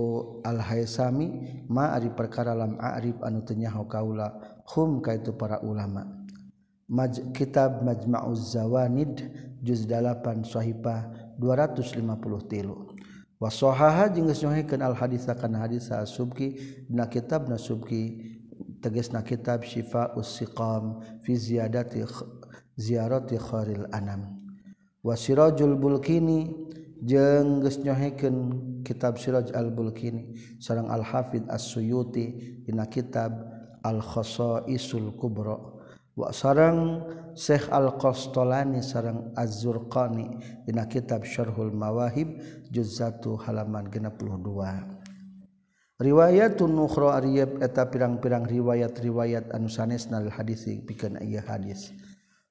[0.44, 1.28] Al-haysami
[1.72, 4.36] ma ari perkara lam a'rif anu teu nyaho kaula
[4.76, 6.04] hum kaitu para ulama.
[6.86, 9.26] Maj, kitab Majma'uz Zawanid
[9.66, 16.54] juz 8 sahifah 253 wasohaha jeung geus nyohikeun al hadis kana hadis subki
[16.86, 18.35] dina kitab Nasubki
[18.86, 22.06] subki teges na kitab Syifa Usiqam fi ziyadati
[22.78, 24.42] ziyarati kharil anam.
[25.04, 26.54] Wa sirajul bulkini
[27.04, 33.32] jeung geus nyohekeun kitab Siraj al bulkini sareng al hafid as-suyuti dina kitab
[33.84, 35.58] al khasaisul kubra.
[36.16, 37.02] Wa sareng
[37.36, 42.40] Syekh al qastolani sareng az-zurqani dina kitab syarhul mawahib
[42.72, 44.95] juz 1 halaman 62
[45.96, 51.96] riwayatun nukhra ariyab eta pirang-pirang riwayat-riwayat anu sanesna hadis pikeun ieu hadis.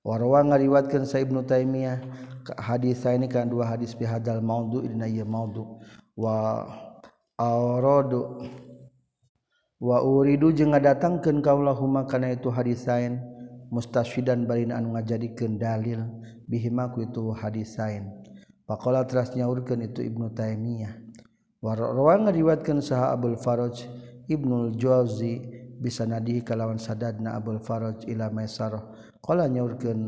[0.05, 1.97] Warwa ngariwatkeun sa Ibnu Taimiyah
[2.61, 5.81] hadis ini kan dua hadis bi hadal maudhu dina ieu maudhu
[6.13, 6.69] wa
[7.41, 8.37] aradu
[9.81, 13.17] wa uridu jeung ngadatangkeun kaulahuma kana itu hadisain
[13.73, 16.05] mustasyidan bari anu ngajadikeun dalil
[16.45, 18.13] bihima ku itu hadisain
[18.69, 21.04] faqala teras nyaurkeun itu Ibnu Taimiyah.
[21.65, 23.89] warang riwatkan saha Abdul Faraj
[24.29, 25.41] Ibnul Jauzi
[25.81, 28.85] bisa nadi kalawan sadadna Abdul Faraj ila Maisarah.
[29.25, 30.01] Qala nyaurkeun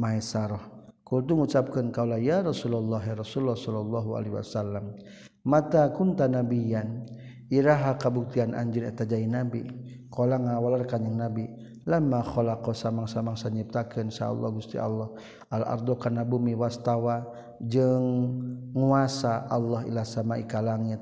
[0.00, 0.64] Maisarah.
[1.04, 4.96] Kultu ngucapkeun kaula ya Rasulullah ya Rasulullah sallallahu alaihi wasallam
[5.44, 7.04] mata kunta nabiyan
[7.52, 9.68] iraha kabuktian anjir eta nabi.
[10.08, 11.44] Qala ngawalar kanjing nabi
[11.84, 15.12] lama kholako samang-samang sanyiptakeun sa Allah Gusti Allah.
[15.52, 17.24] Al ardo kana bumi wastawa
[17.60, 18.40] jeung
[18.72, 21.00] nguasa Allah ila sama'i ka langit.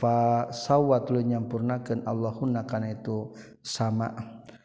[0.00, 4.12] Fa sawat lu nyampurnakeun Allahunna kana itu sama.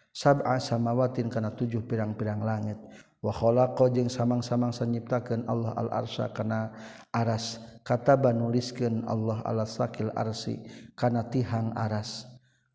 [0.09, 2.79] Sab'a samawatin kana tujuh pirang-pirang langit.
[3.19, 6.71] Wa khalaqa jeung samang-samang sanyiptakeun Allah al arsya kana
[7.11, 7.59] aras.
[7.83, 10.61] Kataba nuliskeun Allah ala sakil arsi
[10.93, 12.28] kana tihang aras.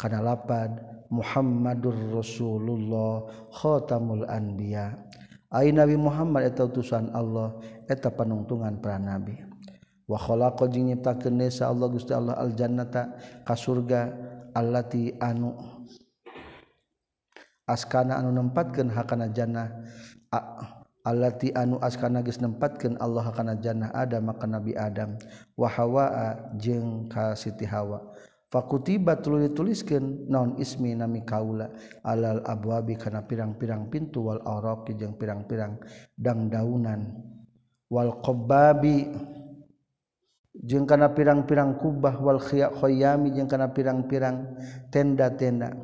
[0.04, 4.92] kana lapad Muhammadur Rasulullah khotamul anbiya.
[5.48, 7.56] Ai nabi Muhammad eta utusan Allah
[7.88, 9.40] eta panungtungan para nabi.
[10.04, 13.16] Wa khalaqa jeung nyiptakeun nesa Allah Gusti Allah al jannata
[13.48, 14.12] ka surga
[14.52, 15.56] allati anu
[17.64, 19.72] askana anu nempatkeun hakana jannah
[21.00, 25.16] allati anu askana geus nempatkeun Allah kana jannah Adam maka Nabi Adam
[25.56, 26.04] wa Hawa
[26.60, 28.04] jeung ka Siti Hawa.
[28.54, 31.74] fakultiba tulu dituliskan non ismi nami kaula?
[32.06, 35.82] Alal abwabi kana pirang-pirang pintu wal auroki jeung pirang-pirang
[36.14, 37.02] dangdaunan.
[37.90, 39.10] Wal qobbabi
[40.54, 44.54] jeung kana pirang-pirang kubah wal khayami jeung kana pirang-pirang
[44.94, 45.74] tenda-tenda.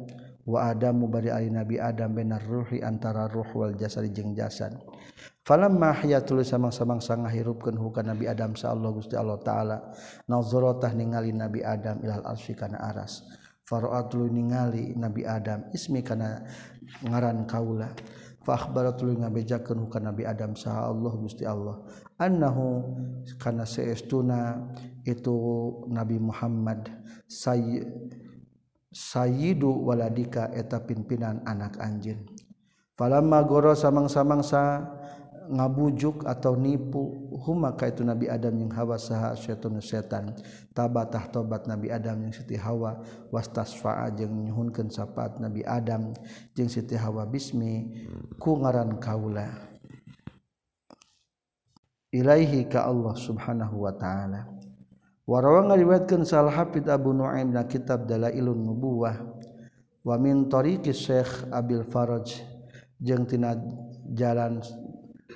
[0.47, 4.79] Wa adamu bari ali nabi adam benar ruhi antara ruh wal jasad jeung jasad.
[5.51, 9.83] falamma tulis samang-samang sanga hirupkeun hukana Nabi Adam sa Allah Gusti Allah taala.
[10.31, 13.27] Nazaratah ningali Nabi Adam ilal arsy kana aras.
[13.67, 16.47] Faraatlu ningali Nabi Adam ismi kana
[17.03, 17.91] ngaran kaula.
[18.47, 21.83] Fa akhbaratlu ngabejakeun hukana Nabi Adam sa Allah Gusti Allah.
[22.15, 22.95] Annahu
[23.43, 24.71] kana saestuna
[25.03, 25.35] itu
[25.91, 26.95] Nabi Muhammad
[27.27, 27.83] say
[28.91, 32.27] Sayyidu waladika eta pimpinan anak anjin.
[32.99, 34.83] Falamma goro samang-samangsa
[35.51, 40.33] ngabujuk atau nipu humaka itu Nabi Adam yang hawa saha syaitan setan
[40.71, 43.03] tabatah tobat Nabi Adam yang Siti Hawa
[43.35, 46.15] wastasfa'a jeung nyuhunkeun sapaat Nabi Adam
[46.55, 48.07] jeung Siti Hawa bismi
[48.39, 49.51] ku ngaran kaula.
[52.11, 54.47] Ilaihi ka Allah subhanahu wa ta'ala.
[55.27, 59.15] Warawa ngariwayatkeun sal hafid Abu Nuaim na kitab Dalailun Nubuwah.
[60.03, 62.43] Wa min tariqi Syekh Abil Faraj
[62.99, 63.55] jeung tina
[64.11, 64.59] jalan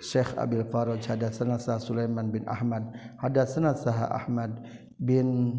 [0.05, 2.93] Syekh Abil Faraj hadatsana sah Sulaiman bin Ahmad
[3.25, 4.61] hadatsana sah Ahmad
[5.01, 5.57] bin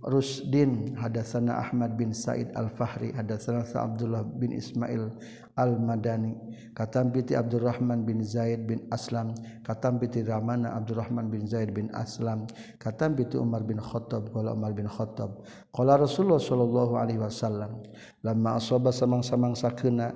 [0.00, 5.12] Rusdin hadatsana Ahmad bin Said Al-Fahri hadatsana sah Abdullah bin Ismail
[5.56, 6.36] Al-Madani
[6.76, 9.32] katam piti Abdurrahman bin Zaid bin Aslam
[9.64, 12.44] katam piti Ramana Abdurrahman bin Zaid bin Aslam
[12.76, 15.42] katam piti Umar bin Khattab qala Umar bin Khattab.
[15.72, 17.80] Qala Rasulullah sallallahu alaihi wasallam
[18.20, 20.12] lamma asaba samang-samang sakena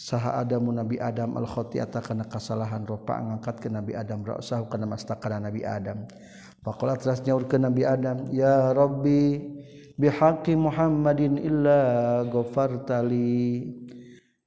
[0.00, 5.52] saha Adamu Nabi Adam al-khotiata kana kasalahan ropa ngangkat ke Nabi Adam ra'sahu kana mastakana
[5.52, 6.08] Nabi Adam.
[6.64, 9.36] Faqala teras nyaur ke Nabi Adam ya Rabbi
[10.00, 13.76] bihaqi Muhammadin illa ghafartali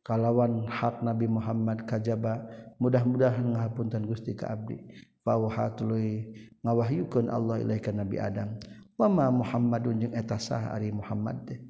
[0.01, 2.49] kalawan hak Nabi Muhammad kajaba
[2.82, 4.82] mudah-mudahan ngahapunten Gusti ka abdi.
[5.22, 6.34] Fauha tuluy
[6.66, 8.58] ngawahyukeun Allah ilaika Nabi Adam.
[8.97, 11.62] Wa ma Muhammadun jeung eta sah ari Muhammad teh.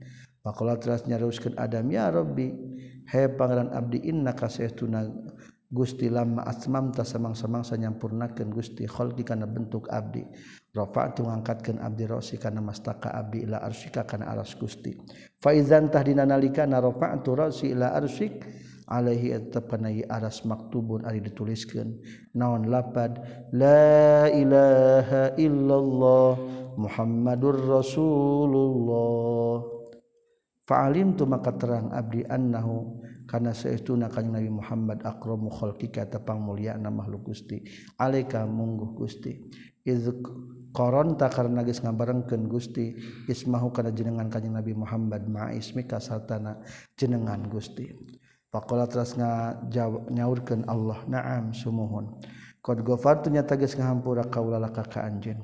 [0.44, 2.52] Faqala teras nyaurkeun Adam ya Rabbi
[3.10, 5.08] he pangeran abdi inna kasaytuna
[5.74, 10.22] Gusti lama asmam ta samang-samangsa nyampurnakeun Gusti khalqi kana bentuk abdi.
[10.70, 14.94] Rafa'tu ngangkatkeun abdi rosi kana mastaka abdi ila arsyika kana aras Gusti.
[15.42, 18.46] Fa idzan tahdina nalikana rafa'tu rosi ila arsyik
[18.86, 21.98] alaihi atapanai aras maktubun ari dituliskeun.
[22.38, 23.18] Naon lapad?
[23.58, 26.38] La ilaha illallah
[26.78, 29.73] muhammadur rasulullah.
[30.64, 36.80] Fa'alim tu maka terang abdi annahu karena seestuna kanjeng Nabi Muhammad akramu khalqika tepang mulia
[36.80, 37.64] na makhluk Gusti.
[38.00, 39.44] Alaika mungguh Gusti.
[39.84, 40.08] Iz
[41.20, 42.96] ta karena geus ngabarengkeun Gusti
[43.28, 46.64] ismahu kana jenengan kanjeng Nabi Muhammad ma ismika sartana
[46.96, 47.92] jenengan Gusti.
[48.48, 49.20] Faqala teras
[50.08, 52.24] nyaurkeun Allah na'am sumuhun.
[52.64, 55.44] Qad ghafartu nyata geus ngahampura kaula laka ka anjeun.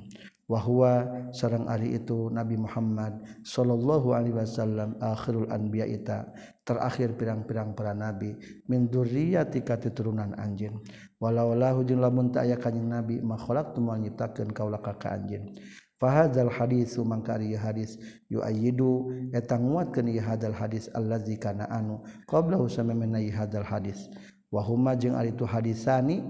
[0.50, 6.26] wahwa sarang Ari itu Nabi Muhammad Shallallahu Alaihi Wasallam akhirul anbiya ita
[6.66, 8.34] terakhir pirang-pirang para nabi
[8.66, 10.82] min durriyatika turunan anjin.
[11.22, 15.54] Walaulahu jeung lamun teu aya kanjing nabi makhluk teu nyiptakeun kaula ka anjin.
[16.00, 18.00] Fahadzal haditsu mangka ieu hadis
[18.32, 23.30] yuayyidu eta nguatkeun ieu hadzal hadis allazi kana anu qablahu samemena ieu
[23.62, 24.10] hadis.
[24.50, 26.26] Wa huma jeung ari tu hadisani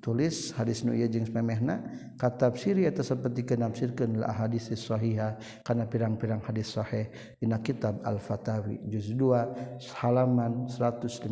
[0.00, 1.82] tulis hadis nu ieu jeung memehna
[2.20, 5.36] katafsiri eta seperti kenafsirkeun la hadis sahihah
[5.66, 11.26] kana pirang-pirang hadis sahih dina kitab Al-Fatawi juz 2 halaman 150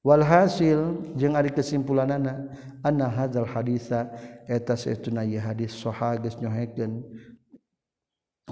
[0.00, 2.48] wal hasil jeung ari kesimpulanana
[2.80, 4.08] anna hadzal hadisa
[4.48, 7.04] eta saestuna ieu hadis sahih geus nyohekeun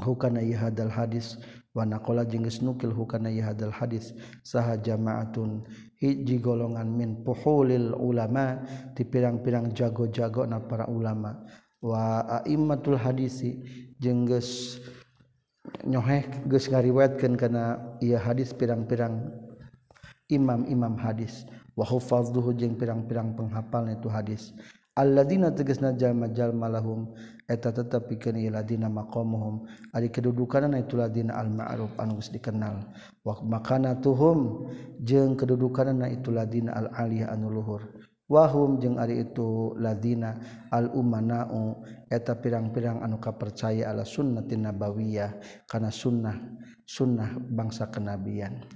[0.05, 1.39] hukana ieu hadal hadis
[1.74, 5.64] wa naqala jeung geus nukil hukana ieu hadal hadis saha jama'atun
[5.99, 8.62] hiji golongan min puhulil ulama
[8.94, 11.42] di pirang-pirang jago-jago na para ulama.
[11.78, 13.59] Wa aimmatul hadisi
[14.03, 14.82] jeung geus
[15.86, 19.30] nyoheh geus ngariwayatkeun kana ieu hadis pirang-pirang
[20.30, 21.46] imam-imam hadis.
[21.78, 24.55] Wa hufadzuhu jeung pirang-pirang penghafalna itu hadis.
[24.99, 27.14] Alladzina tegasna jalma-jalma lahum
[27.49, 29.64] eta tetap pikeun ieu ladina maqamuhum
[29.96, 32.84] ari kedudukanna itu ladina al ma'ruf anu geus dikenal.
[33.24, 34.68] Wa makanatuhum
[35.01, 37.82] jeung kedudukanna itu ladina al aliyah anu luhur.
[38.28, 40.36] Wahum jeung ari itu ladina
[40.68, 41.80] al umana'u
[42.12, 46.36] eta pirang-pirang anu kapercaya ala sunnatin nabawiyah kana sunnah
[46.84, 48.68] sunnah bangsa kenabian.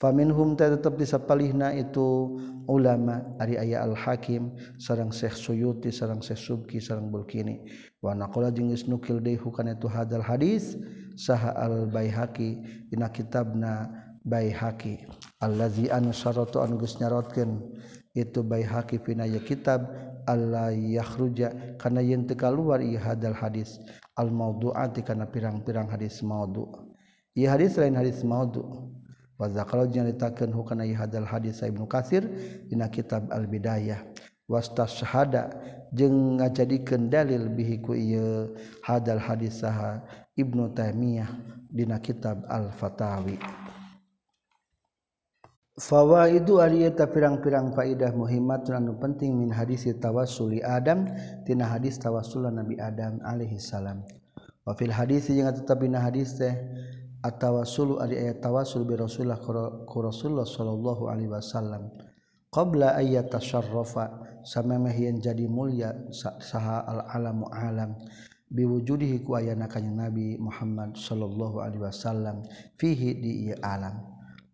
[0.00, 2.38] faminhum tetap disapalihna itu
[2.68, 7.64] ulama ari aya al hakim sarang syekh suyuti sarang syekh subki sarang bulkini.
[8.00, 10.76] Wa naqala jeung geus nukil deui hukana itu hadal hadis
[11.16, 13.90] saha al baihaqi dina kitabna
[14.24, 15.04] baihaqi.
[15.40, 17.60] Allazi anu syaratu anu geus nyarotkeun
[18.14, 19.90] itu baihaqi pina ye kitab
[20.24, 23.76] alla yakhruja kana yen teu kaluar ieu hadal hadis.
[24.14, 26.70] Al maudhu'ati kana pirang-pirang hadis maudhu'
[27.34, 28.93] ieu hadis lain hadis maudhu'
[29.52, 30.54] kalaunyaritakan
[30.96, 32.24] hadal hadits Ibnu Katsir
[32.70, 34.00] dina kitab al-bidayah
[34.48, 35.52] wasta syahada
[35.92, 40.00] jeung ngajadikeun dalil bihi ku ieu hadal hadis saha
[40.36, 41.28] Ibnu Taimiyah
[41.68, 43.40] dina kitab al-Fatawi
[45.74, 51.10] Fawaidu aliyata pirang-pirang faidah muhimat anu penting min hadis tawassuli Adam
[51.42, 54.06] tina hadis tawassul Nabi Adam alaihi salam.
[54.62, 56.54] Wa fil hadis jeung tetep dina hadis teh
[57.24, 59.40] atawasulu ari aya eh, tawasul bi rasulillah
[59.88, 61.88] ku rasulullah sallallahu alaihi wasallam.
[62.52, 67.96] Qabla ayat tasharrafa samemeh yen jadi mulia saha al alamu alam
[68.52, 72.44] biwujudihi ku ayana kanya nabi Muhammad sallallahu alaihi wasallam
[72.76, 74.04] fihi di ieu alam.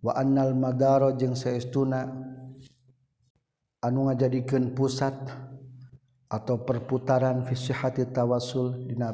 [0.01, 2.09] Wa annal madaro jeung saestuna
[3.85, 5.13] anu ngajadikeun pusat
[6.31, 9.13] atau perputaran fi sihhati tawassul dina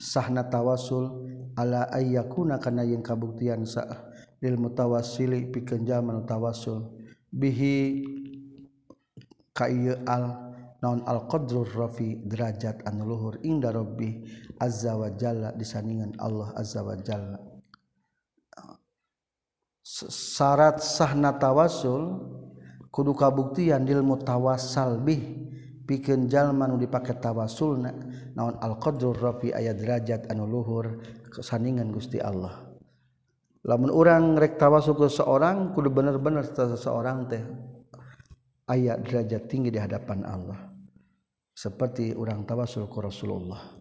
[0.00, 1.28] sahna tawassul
[1.58, 3.82] ala ayyakuna kana yang kabuktian sa
[4.38, 6.94] lil mutawassili pikeun jalma tawassul
[7.34, 8.06] bihi
[9.50, 9.66] ka
[10.06, 10.48] al
[10.78, 14.22] naon al-qadrur rafi derajat anu luhur inda rabbi
[14.62, 17.38] azza wa jalla disandingan Allah azza wa jalla.
[19.82, 22.22] Syarat sahna tawasul
[22.92, 25.47] kudu kabuktian ilmu tawassal bih
[25.88, 27.96] pikeun jalma nu dipake tawasulna
[28.36, 31.00] naon al-qadrur rafi aya derajat anu luhur
[31.32, 32.68] kesandingan Gusti Allah.
[33.64, 37.42] Lamun urang rek tawasul ke seorang kudu bener-bener seseorang teh
[38.68, 40.68] aya derajat tinggi di hadapan Allah.
[41.56, 43.80] Seperti urang tawasul ka Rasulullah.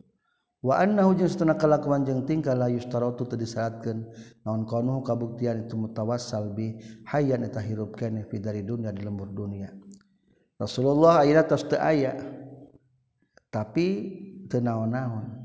[0.58, 4.10] Wa annahu jeung satuna kalakuan jeung tingkah la yustaratu teu disyaratkeun
[4.42, 6.74] naon kono kabuktian itu mutawassal bi
[7.14, 9.70] hayyan eta hirup kana fi dari dunya di lembur dunia.
[10.58, 12.18] Rasulullah ayeuna atas aya
[13.54, 13.88] tapi
[14.50, 15.38] teu naon-naon.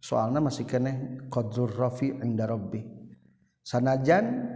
[0.00, 2.80] Soalna masih keneh qadrur rafi inda robbi
[3.60, 4.48] sanajan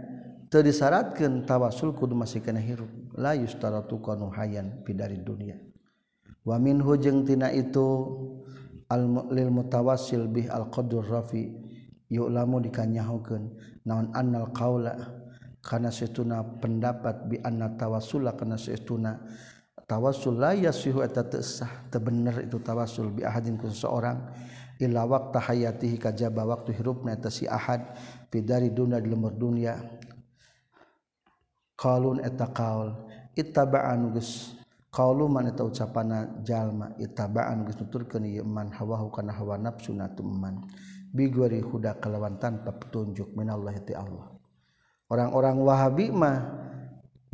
[0.49, 1.45] teu disyaratkeun
[1.93, 2.89] kudu masih keneh hirup.
[3.15, 5.55] La yustaratu kanu hayan pidari dunia
[6.43, 7.87] wa minhu jeung tina itu
[8.91, 11.55] al lil mutawassil bih al qadrur rafi
[12.11, 13.55] yu'lamu dikanyahukeun.
[13.85, 14.97] Naon annal qaula
[15.61, 19.21] kana setuna pendapat bi anna tawassula kana setuna
[19.85, 24.19] tawasul la yasihu eta teu sah teu bener itu tawasul bi ahadin ku seorang.
[24.75, 27.95] Illa waqta hayatihi kajaba waktu hirupna eta si ahad
[28.27, 29.79] pidari dunia di lemur dunia.
[31.79, 32.91] Qalun eta qaul
[33.39, 34.59] ittaba'an geus
[34.91, 40.67] qaulu man eta ucapanna jalma ittaba'an geus nuturkeun ieu man hawahu kana hawa nafsu natumman
[41.15, 44.35] bi gori huda kalawan tanpa petunjuk minallahi ti Allah.
[45.07, 46.37] Orang-orang wahabi mah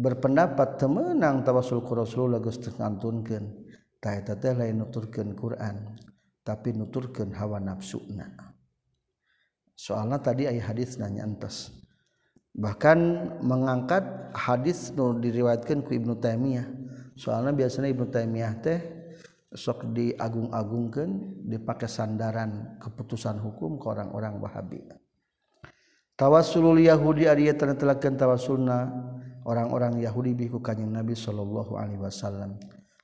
[0.02, 3.70] berpendapat temenang tawasul ku Rasulullah geus ngantunkeun.
[4.02, 5.94] Ta eta teh lain nuturkeun Quran
[6.42, 8.26] tapi nuturkeun hawa nafsuna.
[9.78, 11.70] Soalnya tadi ayat hadis nanya entas
[12.52, 13.00] bahkan
[13.40, 14.04] mengangkat
[14.36, 16.68] hadis nu diriwayatkan ku Ibnu Taimiyah.
[17.14, 18.80] Soalnya biasanya Ibnu Taimiyah teh
[19.52, 24.80] sok diagung-agungkan dipakai sandaran keputusan hukum ke orang-orang Wahabi.
[26.16, 28.94] Tawasulul Yahudi Arya telah-telahkan tawasulna
[29.46, 32.58] orang-orang Yahudi biku kanjing Nabi sallallahu alaihi wasallam.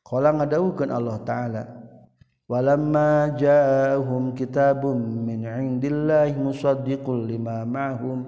[0.05, 1.63] Qala ngadawuhkeun Allah taala
[2.47, 4.95] walamma ja'ahum kitabum
[5.27, 8.23] min indillahi musaddiqul lima ma'hum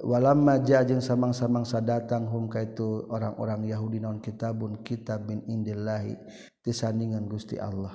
[0.00, 6.16] walamma ja'a jeung samang-samang sadatang hum kaitu orang-orang Yahudi non kitabun kitab min indillahi
[6.64, 7.92] tisandingan Gusti Allah.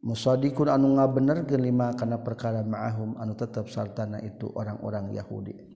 [0.00, 5.69] Musaddiqun anu ngabenerkeun lima kana perkara ma'ahum anu tetap sartana itu orang-orang Yahudi.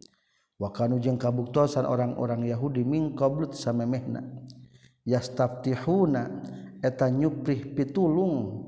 [0.60, 4.22] wakanu jeung kabuktosan orang-orang Yahudi ming qoblut samemehna.
[5.04, 6.42] Yastaftihuna
[6.80, 8.64] eta nyuprih pitulung.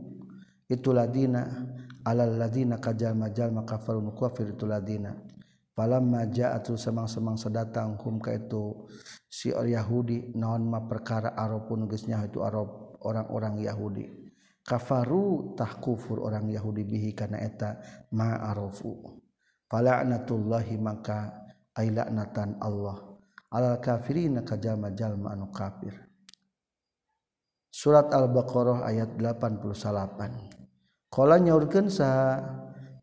[0.67, 1.47] Itu ladina
[2.03, 5.15] alal ladina kajalma-jalma kafaru nu kafir itu ladina
[5.77, 8.89] falamma ja'atu semang-semangsa datang kum ka itu
[9.31, 12.69] si Yahudi naon ma perkara arabun geus nyaho itu arab
[13.07, 14.05] orang-orang Yahudi.
[14.67, 17.79] Kafaru tah kufur orang Yahudi bihi kana eta
[18.11, 19.23] ma arafu
[19.71, 21.46] fala'natullahi maka
[21.77, 22.97] ailaknatan Allah.
[23.53, 25.95] Alal kafirina kajama jalma anu kafir.
[27.71, 32.43] Surat al-baqarah ayat 88 qala nyaurkeun saha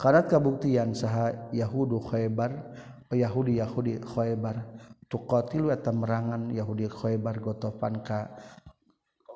[0.02, 2.74] karat kabuktian saha yahudu khaybar
[3.14, 4.66] yahudi yahudi khaybar
[5.08, 8.34] tuqatilu eta merangan yahudi khaybar gotofan ka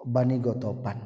[0.07, 0.97] bani gotopan.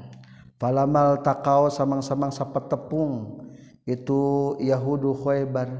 [0.61, 3.41] Palamal takau samang-samang sapat tepung
[3.89, 5.73] itu Yahudu khoebar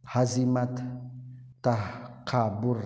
[0.00, 0.80] hazimat
[1.68, 1.82] tah
[2.24, 2.80] kabur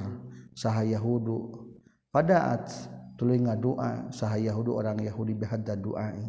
[0.58, 1.70] saha Yahudu.
[2.10, 2.66] Padaat
[3.14, 6.26] tuluy ngadua saha Yahudu orang Yahudi bihadda duai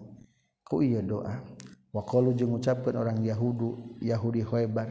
[0.62, 1.42] ku iya doa.
[1.90, 4.90] Wa qalu jeung ngucapkeun orang Yahudu Yahudi Khaybar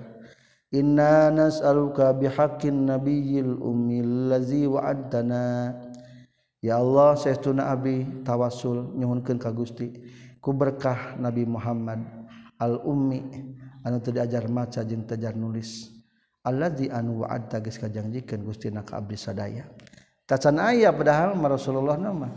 [0.73, 5.77] Inna nas'aluka bihaqqin nabiyil ummil ladzi wa'adtana.
[6.65, 9.93] Ya Allah saestuna abi tawasul nyuhunkeun ka Gusti.
[10.41, 12.01] Ku berkah Nabi Muhammad
[12.57, 13.21] al ummi
[13.85, 16.02] anu teu diajar maca jeung teu nulis.
[16.43, 19.67] Alladzi anu wa'adta geus kajangjikeun Gusti na ka abdi sadaya
[20.27, 22.31] tacan aya padahal Rasulullah nama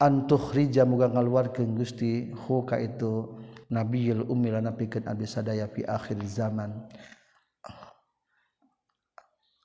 [0.00, 3.40] antukhrija muga ngaluarkeun Gusti hu ka itu
[3.72, 6.86] nabiyul ummi lana pikeun abdi sadaya fi akhir zaman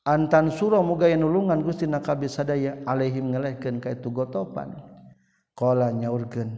[0.02, 4.74] Antan surah muga nulungan Gusti nakabi sadaya alaihim ngelehkeun ka itu gotopan.
[5.54, 6.58] Qala nyaurkeun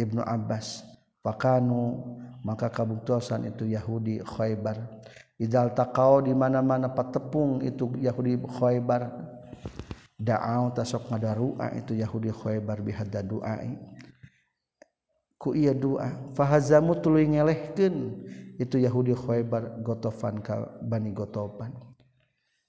[0.00, 0.80] Ibnu Abbas,
[1.20, 2.00] fakanu
[2.40, 4.80] maka kabuktosan itu Yahudi Khaybar.
[5.42, 9.10] Idal taqau di mana-mana patepung itu Yahudi Khaybar.
[10.22, 13.74] Da'au tasok ngadarua itu Yahudi Khaybar bihadda du'ai.
[15.34, 18.22] Ku iya doa, fahazamu tuluy ngelehkeun
[18.62, 21.74] itu Yahudi Khaybar gotofan ka Bani Gotopan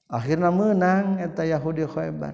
[0.10, 2.34] akhirnya menang eta Yahudi Khaybar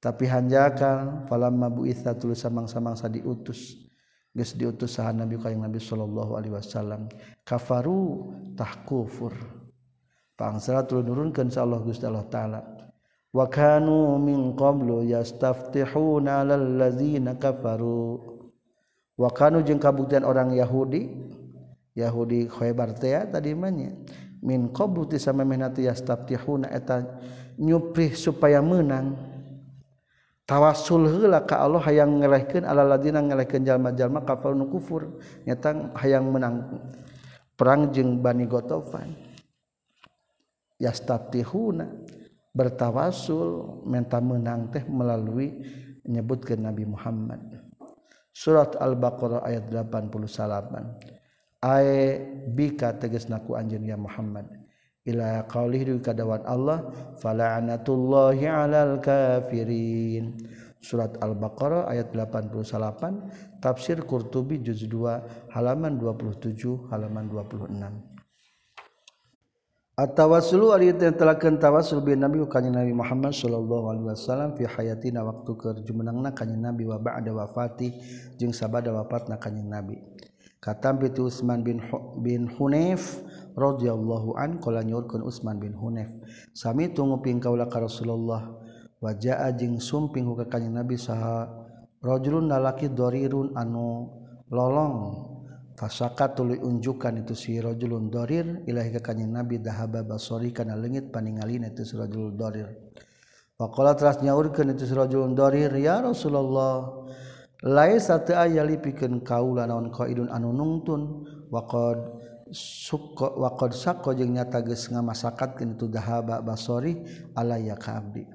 [0.00, 3.89] tapi hanjakal falamma buitha tuluy samang-samangsa diutus
[4.30, 7.10] geus diutus saha Nabi ka Nabi sallallahu alaihi wasallam.
[7.42, 9.34] Kafaru tah kufur
[10.38, 12.60] pangsara tuluy nurunkeun sa Allah Gusti Allah taala.
[13.30, 18.18] Wa kanu min qablu yastaftihuna lal ladzina kafaru.
[19.18, 21.10] Wa kanu jeung kabuktian orang Yahudi
[21.98, 23.74] Yahudi Khaybar teh tadi mah
[24.40, 27.04] min qablu ti samemehna ti yastaftihuna eta
[27.58, 29.18] nyuprih supaya menang.
[30.50, 35.22] tawasul heula ka Allah hayang ngelehkeun alaladzina ngelehkeun jalma-jalma kafir nu kufur.
[35.46, 36.66] Nyata hayang menang
[37.54, 39.14] perang jeung Bani Gotofan.
[40.82, 41.86] Yastatihuna
[42.50, 45.62] bertawasul minta menang teh melalui
[46.02, 47.62] nyebutkeun Nabi Muhammad.
[48.34, 51.86] Surat Al-Baqarah ayat 88 ay
[52.50, 54.59] bika tegasna ku anjeun ya Muhammad.
[55.10, 56.86] Ila qaulihi kadawan Allah
[57.18, 60.38] fala'anatullahi 'alal kafirin
[60.80, 68.10] surat al-baqarah ayat 88 tafsir Qurtubi juz 2 halaman 27 halaman 26
[70.00, 75.52] At-tawassul ari telakeun tawassul bi Nabi ka Nabi Muhammad sallallahu alaihi wasallam fi hayatina waktu
[75.60, 77.92] keur jumenangna ka Nabi wa ba'da wafati
[78.40, 80.00] jeung sabada wafatna ka Nabi.
[80.56, 81.84] Katam bi Utsman bin
[82.24, 83.20] bin Hunayf
[83.56, 86.10] radhiyallahu an qala nyurkeun Utsman bin Hunayf.
[86.54, 88.50] Sami tunguping kaula ka Rasulullah
[89.00, 91.48] wa jaa jeung sumping ka kanjing Nabi saha
[92.04, 94.12] rajulun lalaki dorirun anu
[94.52, 95.28] lolong
[95.72, 101.08] fasaka tuluy unjukan itu si rajulun dorir ilahi ka kanjing Nabi dahaba basori kana leungit
[101.08, 102.68] paningalina itu si rajulun dorir.
[103.56, 107.04] Waqala teras nyaurkeun itu si rajulun dorir ya Rasulullah
[107.60, 111.24] laisa teu aya lipikeun kaula naon qaidun anu nungtun?
[111.48, 112.19] Waqad
[112.52, 116.98] suko wakod sako jeung nyata geus ngamasakatkeun itu dahaba basori
[117.38, 118.26] alaya ka abdi.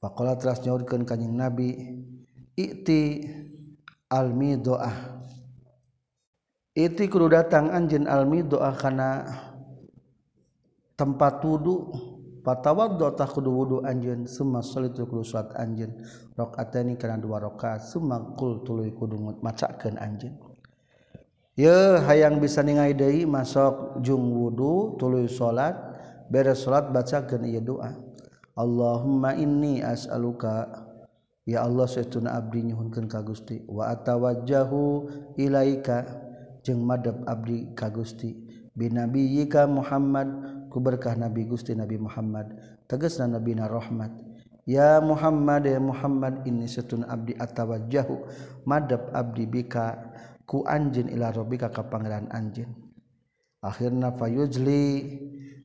[0.00, 2.00] Faqala teras nyaurkeun ka nabi
[2.56, 3.24] iti
[4.08, 4.92] almi doa
[6.76, 9.28] iti kudu datang anjeun almi doa kana
[10.96, 11.76] tempat wudu.
[12.40, 15.92] Patawaddo tak kudu wudu anjeun summa sholitu kudu salat anjeun.
[16.32, 20.49] Rakaatani kana dua rakaat summa qul kudu macakeun anjeun.
[21.60, 25.76] ye hayang bisa ningali deui masuk jung wudu tuluy salat
[26.32, 27.92] beres salat bacakeun ieu doa.
[28.56, 30.88] Allahumma inni as'aluka.
[31.48, 33.64] Ya Allah saestuna abdi nyuhunkeun ka Gusti.
[33.66, 35.08] Wa atawajjahu
[35.40, 36.04] ilaika
[36.62, 38.36] jeung madep abdi ka Gusti.
[38.76, 40.28] Binabiyika Muhammad
[40.70, 42.52] ku berkah nabi Gusti Nabi Muhammad.
[42.86, 44.12] Tegasna nabina rahmat.
[44.68, 48.14] Ya Muhammad ya Muhammad inni setun abdi atawajjahu
[48.68, 50.12] madhep abdi bika.
[50.50, 52.74] ku anjin ila rabbika ka pangeran anjin
[53.62, 55.14] akhirna fayujli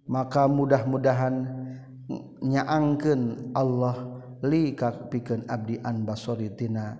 [0.06, 1.50] maka mudah-mudahan
[2.46, 6.94] nyaangkeun Allah li ka pikeun abdi an basori tina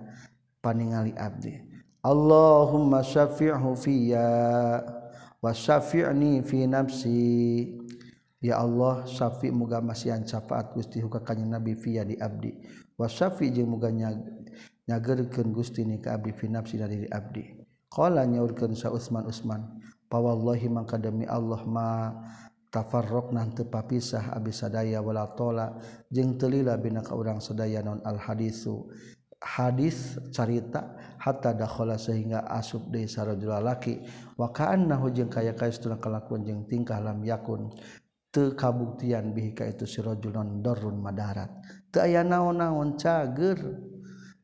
[0.58, 1.54] paningali abdi.
[2.02, 4.26] Allahumma syafi'hu fiyya
[5.42, 7.22] wa syafi'ni fi nafsi.
[8.42, 12.52] Ya Allah syafi' muga masihan syafaat Gusti ka kanjeng Nabi fiyya di abdi.
[12.94, 13.90] Wa syafi' jeung muga
[14.86, 17.55] nyagerkeun Gusti ni ka abdi fi nafsi dari abdi.
[17.86, 19.62] Qala nyaurkeun sa Utsman Utsman,
[20.10, 22.12] pawallahi mangka demi Allah ma
[22.74, 25.78] tafarraqna teu papisah abi sadaya wala tola
[26.10, 28.90] jeung teu lila bina ka urang sadaya non al hadisu.
[29.36, 34.00] Hadis carita hatta dakhala sehingga asup deui sarajul laki
[34.34, 37.68] wa ka'annahu jeung kaya kaistuna kalakuan jeung tingkah lam yakun
[38.32, 41.52] teu kabuktian bihi ka itu sirajul non darrun madarat.
[41.92, 43.60] Teu aya naon-naon cager.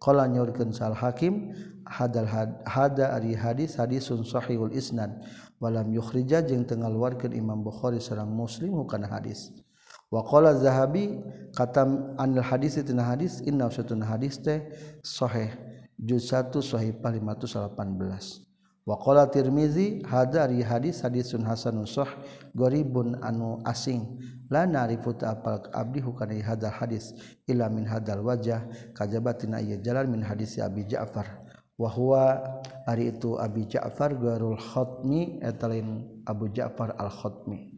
[0.03, 1.55] Qala nyaurkeun sal hakim
[1.87, 5.11] hadal had, hada ari hadis hadisun sahihul isnad.
[5.63, 9.55] Walam yukhrija jeung teu ngaluarkeun Imam Bukhari sareng Muslim hukana hadis.
[10.13, 11.23] Wa qala Zahabi
[11.57, 14.61] katam anil hadis tina hadis inna satun hadis teh
[15.01, 15.49] sahih
[15.97, 18.45] juz 1 sahih 518
[18.85, 22.11] wa qala Tirmizi hada ari hadis hadisun hasanun sah
[22.53, 24.21] goribun anu asing.
[24.53, 27.17] La na'rifu apal abdi hukana hadal hadis
[27.49, 31.42] illa min hadal wajah kajabatina ieu jalan min hadis Abi Ja'far.
[31.81, 32.43] wahwa
[32.89, 37.73] ari itu Abi Ja'far Garul Khatmi etalin Abu Ja'far Al Khatmi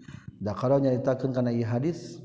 [0.45, 2.21] Zakara nyaritakeun kana ieu hadis?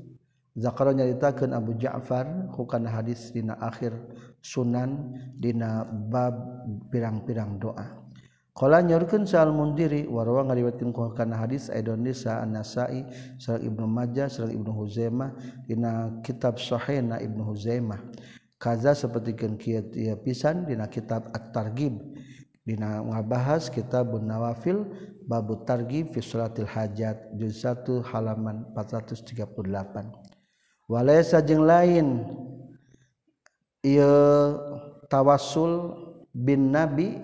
[0.58, 3.96] Zakara nyaritakeun Abu Ja'far hukana hadis dina akhir
[4.44, 6.36] sunan dina bab
[6.92, 7.86] pirang-pirang doa.
[8.50, 13.08] Qala nyorkeun Sa'al Mundiri warwa ngariwatkeun ku kana hadis Aidon Nisa An-Nasa'i
[13.40, 15.30] sareng Ibnu Majah sareng Ibnu Huzaimah
[15.64, 18.00] dina kitab Sahihna Ibnu Huzaimah.
[18.60, 21.96] Kaza sapertikeun kieu tieu pisan dina kitab At-Targhib
[22.60, 24.84] dina ngabahas kitabun Nawafil
[25.24, 30.12] Babu Targhib fi Salatil Hajat juz 1 halaman 438.
[31.24, 32.28] sajeng lain
[33.80, 34.12] ia
[35.08, 35.96] tawasul
[36.36, 37.16] bin nabi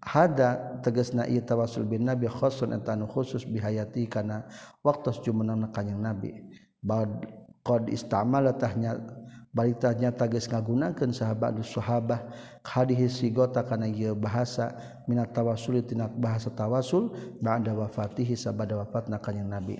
[0.00, 4.48] ada teges na tawasul bin nabi khosun tan khusus bihayati karena
[4.80, 6.40] waktu jumenangkannyang nabi
[6.80, 7.28] bad
[7.92, 9.19] istamaltahnya
[9.50, 12.22] balitanya tages ngagunakan sahabat sahabat
[12.62, 14.74] hadis sigota kana ieu bahasa
[15.10, 17.10] minat tawasul tinak bahasa tawasul
[17.42, 19.78] ba'da wafatihi sabada wafatna kanjeng nabi.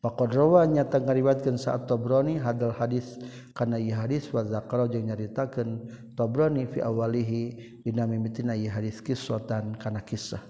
[0.00, 3.20] Faqad rawa nyata ngariwatkeun sa'at Tabrani hadal hadis
[3.52, 7.42] kana ieu hadis wa zakara jeung nyaritakeun Tabrani fi awalihi
[7.84, 10.40] dina mimitina ieu hadis kisotan kana kisah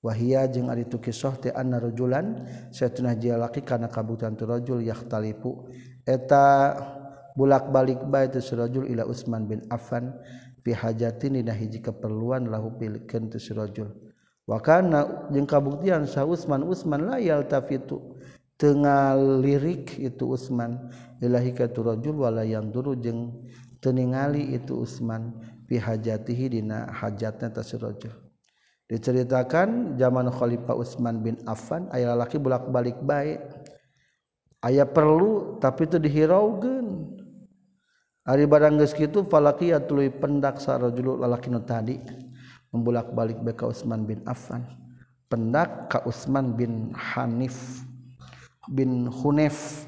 [0.00, 5.68] wahia jeung ari tu kisah teh anna rajulan satuna jalaki kana kabutan tu rajul yahtalipu
[6.06, 6.72] eta
[7.36, 10.16] bulak-balik baik itu sirajul ila Utsman bin Affan
[10.64, 13.92] fi hajatin dina hiji keperluan lahu pilikeun tu sirajul.
[14.48, 18.16] Wa kana jeung kabuktian sa Utsman Utsman la yaltafitu
[18.56, 19.14] tengah
[19.44, 20.88] lirik itu Utsman
[21.20, 23.46] ilahi ka tu rajul wala yang duru jeung
[23.84, 25.36] teningali itu Utsman
[25.68, 28.14] fi hajatihi dina hajatna ta sirajul.
[28.86, 33.42] Diceritakan zaman Khalifah Utsman bin Affan aya lalaki bulak-balik baik
[34.62, 37.15] aya perlu tapi itu dihiraukeun
[38.26, 41.96] ari barang geus kitu falaqiya tuluy pendak sarajul lalaki nu tadi.
[42.74, 44.66] Membulak-balik bae ka Utsman bin Affan.
[45.30, 47.86] Pendak ka Utsman bin Hanif
[48.66, 49.86] bin Hunef.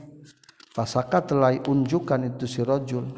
[0.72, 3.10] Fasaka telah unjukan itu si rajul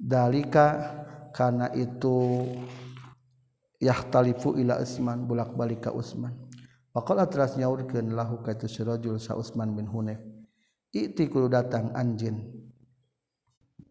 [0.00, 0.96] dalika
[1.36, 2.48] karena itu
[3.76, 6.32] yahtalifu ila Utsman bolak-balik ka Utsman
[6.96, 10.24] faqala teras nyaurkeun lahu ka itu si rajul sa Utsman bin Hunayf
[10.96, 12.40] iti kudu datang anjeun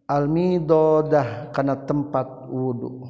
[0.10, 3.06] almidodah kana tempat wudu.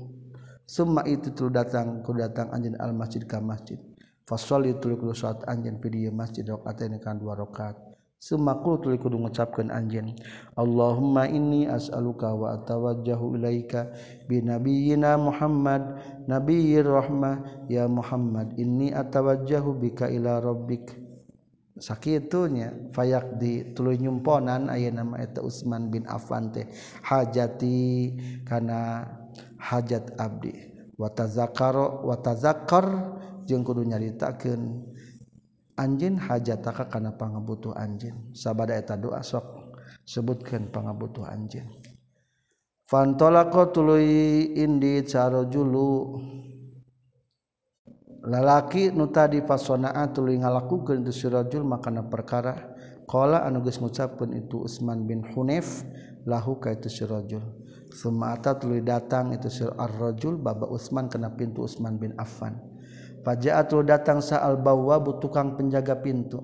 [0.68, 3.80] Summa itu tulu datang kudu datang anjeun al masjid ka masjid.
[4.28, 7.89] Fasholli tulu kudu salat anjeun fi masjid rakaat kan dua rakaat.
[8.20, 10.12] Semakul tuli kudu ngucapkeun anjeun
[10.60, 13.95] Allahumma inni as'aluka wa atawajjahu ilaika
[14.28, 18.60] bi nabiyyina Muhammad nabiyyir rahmah ya Muhammad.
[18.60, 20.99] Inni atawajjahu bika ila rabbik
[21.80, 26.68] sakitunya fayak di tuluy nyumponan aya nama eta Utsman bin Affan teh
[27.04, 28.14] hajati
[28.44, 29.08] kana
[29.58, 30.54] hajat abdi.
[31.00, 32.86] Wa tazakaro wa tazakkar
[33.48, 34.84] jeung kudu nyaritakeun
[35.80, 38.36] anjeun hajataka kana pangabutuh anjeun.
[38.36, 41.72] Sabada eta doa sok sebutkeun pangabutuh anjeun.
[42.90, 45.90] Fantolako tuluy indi carojulu julu
[48.24, 52.76] lalaki nu tadi fasonaa tuluy ngalakukeun tu sirajul makana perkara
[53.10, 55.84] qala anu geus ngucapkeun itu Utsman bin Hunayf
[56.30, 57.42] lahu ka itu sirajul.
[57.90, 62.54] Summa ata tuluy datang itu sir ar-rajul baba Utsman kana pintu Utsman bin Affan.
[63.26, 66.40] Fajaat datang sa al-bawwab tukang penjaga pintu.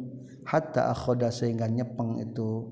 [0.45, 2.69] Hatta akhoda sehingga nyepeng itu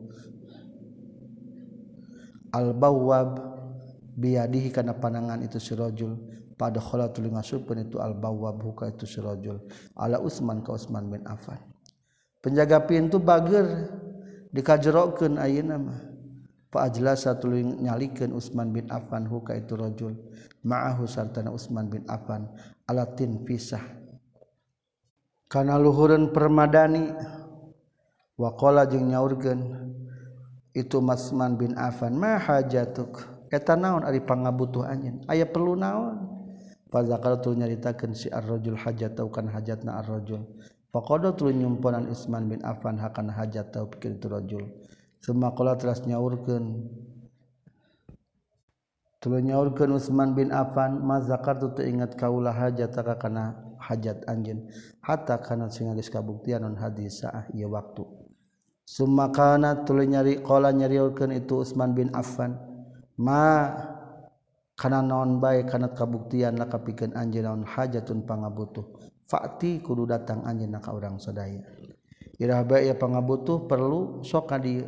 [2.53, 3.37] al-bawwab
[4.13, 6.17] biadihi kana panangan itu si rajul
[6.53, 9.61] pada khala tuluy ngasupkeun itu al bawwab buka itu si rajul
[9.97, 11.59] ala Utsman ka Utsman bin Affan.
[12.43, 13.89] Penjaga pintu bageur
[14.53, 15.99] dikajerokeun ayeuna mah.
[16.73, 20.17] Fa ajlasa tuluy nyalikeun Utsman bin Affan huka itu rajul
[20.65, 22.49] ma'ahu sartana Utsman bin Affan
[22.89, 23.81] ala tin fisah.
[25.45, 27.13] Kana luhureun permadani
[28.41, 29.61] wa qala jeung nyaurkeun
[30.73, 33.21] itu Masman bin Affan ma hajatuk?
[33.53, 35.21] Eta naon ari pangabutuh anjeun?
[35.29, 36.32] Aya perlu naon?
[36.93, 40.45] fazakar tu nyaritakeun si ar-rajul hajat tau kan hajatna ar-rajul.
[40.93, 44.69] Faqada tu nyumponan Isman bin Affan hakan hajat tau pikeun tu rajul.
[45.25, 46.85] Summa qala teras nyaurkeun.
[49.17, 54.69] Tuluy nyaurkeun Utsman bin Affan mazakar tu ingat kaulah hajat ka kana hajat anjeun.
[55.01, 58.05] Hatta kana sing geus kabuktian non hadis saah ieu waktu.
[58.83, 62.59] Summa kana tuluy nyari qala nyariurkeun itu Utsman bin Affan
[63.15, 63.71] ma
[64.73, 68.85] kana naon bae kana kabuktian la kapikeun anjeun naon hajatun pangabutuh.
[69.29, 71.61] Fa'ti kudu datang anjeun ka urang sadaya.
[72.41, 74.81] Irah bae pangabutuh perlu sok ka di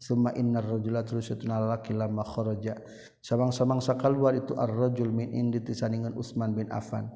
[0.00, 2.78] summa innar rajula tulusatuna lalaki lama kharaja.
[3.20, 7.12] Samang-samang sakaluar itu ar-rajul min indi tisaningan Utsman bin Affan.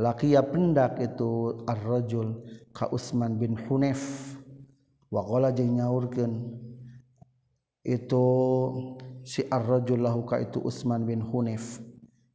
[0.00, 2.40] Laqiya pendak itu ar-rajul
[2.72, 4.32] ka Utsman bin Hunayf.
[5.12, 6.32] Wa qala jeung nyaurkeun
[7.84, 8.26] itu
[9.22, 11.80] si ar-rajul ka itu Utsman bin Hunef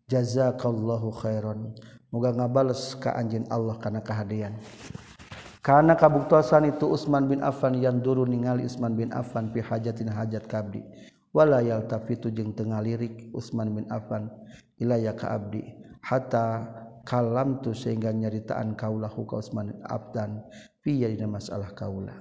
[0.08, 1.76] jazakallahu khairan.
[2.08, 4.56] Moga ngabales ka anjeun Allah kana kahadian.
[5.60, 10.48] Karena kabuktosan itu Utsman bin Affan yang duru ningali Utsman bin Affan fi hajatin hajat
[10.48, 10.80] kabdi.
[11.36, 14.32] Wala yaltafitu jeung teu ngalirik Utsman bin Affan
[14.80, 15.68] ilaya ka abdi.
[16.00, 16.64] Hatta
[17.04, 20.40] kalam tu sehingga nyeritaan kaulah huka Utsman abdan
[20.80, 22.16] fi dina masalah kaula.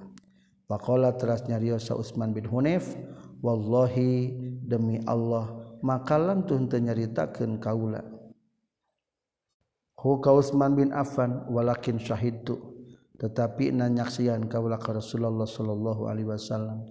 [0.67, 2.99] Faqala teras nyariosa Utsman bin Hunayf
[3.39, 4.35] wallahi
[4.67, 5.47] demi Allah
[5.79, 8.03] maka lantuh teu nyaritakeun kaula
[9.97, 12.59] Hu Kausman bin Affan walakin syahidtu
[13.17, 16.85] tetapi nanyaksian kaula ka Rasulullah sallallahu alaihi wasallam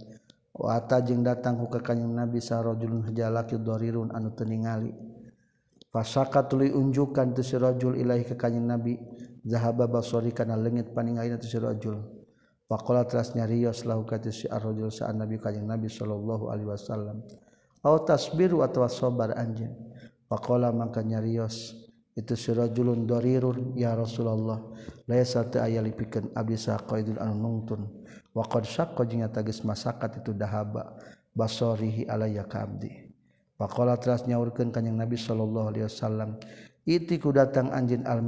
[0.57, 4.91] wa atajing datang hu ka kanjing Nabi sarajulun hajalaki dharirun anu teu ningali
[5.97, 9.01] Fasaka tuluy unjukkan tu si rajul ilahi ka kanjing Nabi
[9.49, 12.05] zahaba basari kana leungit paningalina tu si rajul.
[12.69, 17.25] Faqala teras nyarios lahu ka tu si ar-rajul sa'an Nabi kanjing Nabi sallallahu alaihi wasallam.
[17.85, 19.75] au tasbir wa sabar anjeun
[20.29, 24.65] faqala mangka nyarios itu sirajulun darirun ya Rasulullah.
[25.05, 27.85] Laisa ta aya lipikeun abdi saqaidul anungtun
[28.33, 30.97] wa qad syaqqa jeung tagis masakat itu dahaba
[31.37, 33.13] basarihi alayya ka abdi.
[33.61, 36.41] Faqala teras nyaurkeun kanjing Nabi sallallahu alaihi wasallam
[36.89, 38.21] itiku datang anjeun al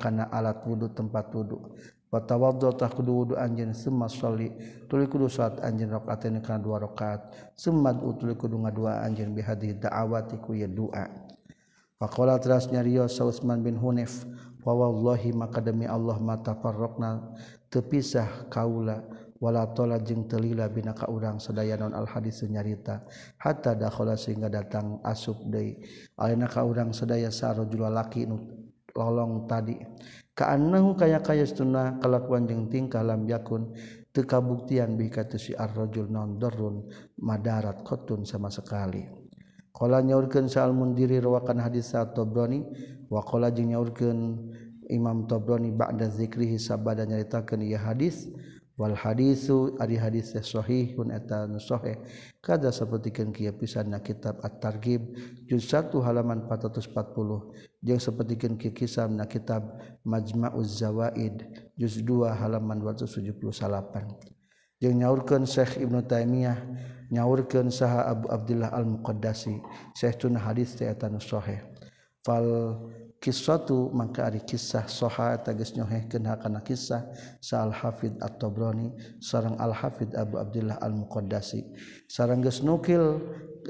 [0.00, 1.76] kana alat wudu tempat wudu.
[2.08, 4.48] Fatawaddo tah kudu wudu anjeun summa sholli
[4.88, 9.76] tuluy kudu salat anjeun rakaatain kana dua rakaat summa tuluy kudu ngadua anjeun bi hadhihi
[9.76, 11.04] da'awati ku ya doa
[12.00, 14.24] faqala teras nyariyo Sausman bin Hunayf
[14.64, 17.36] wa wallahi maka demi Allah ma tafarraqna
[17.68, 19.04] teu pisah kaula
[19.38, 21.38] wala tola jeung telila bina ka urang.
[21.38, 23.06] Sadaya non al hadis nyarita
[23.38, 25.78] hatta dakhala sehingga datang asub deui.
[26.18, 28.42] Alina ka urang sadaya sarojul laki nu
[28.96, 29.78] lolong tadi.
[30.38, 33.74] kaanahu kaya kaya kayastuna kalakuan jeung tingkah lam yakun
[34.14, 36.86] teu kabuktian bi kata si ar-rajul non darun
[37.18, 39.02] madarat qatun sama sekali.
[39.74, 42.62] Qala nyaurkeun sa'al mundiri rawakan hadis sa Tabrani
[43.10, 44.18] wa qala jeung nyaurkeun
[44.90, 48.30] Imam Tabrani ba'da zikrihi sabada nyaritakeun ieu hadis
[48.78, 51.98] wal hadisu ari hadis sahihun eta nu sahih.
[52.38, 55.02] Kada sapertikeun kieu pisan na kitab at-targhib
[55.50, 56.86] juz 1 halaman 440
[57.82, 59.66] jeung sapertikeun kieu kisah na kitab
[60.06, 61.42] majma'uz zawaid
[61.74, 63.34] juz 2 halaman 278
[64.78, 66.62] jeung nyaurkeun Syekh Ibnu Taimiyah
[67.10, 69.58] nyaurkeun saha Abu Abdullah Al-Muqaddasi
[69.98, 71.58] Syekh tun hadis teh eta nu sahih.
[72.22, 72.46] Fal
[73.18, 77.02] kisatu maka ari kisah soha tegas nyohehkeun hakana kisah
[77.42, 81.66] sa al hafid at-tabrani sareng al hafid Abu Abdullah al Muqaddasi
[82.06, 83.18] sareng geus nukil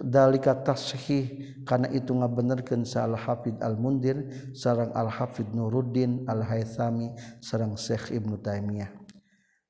[0.05, 6.44] dalika tashih kana itu ngabenerkeun sa al hafid al mundir sareng al hafid Nuruddin al
[6.44, 8.92] Haitsami sareng Syekh Ibnu Taimiyah.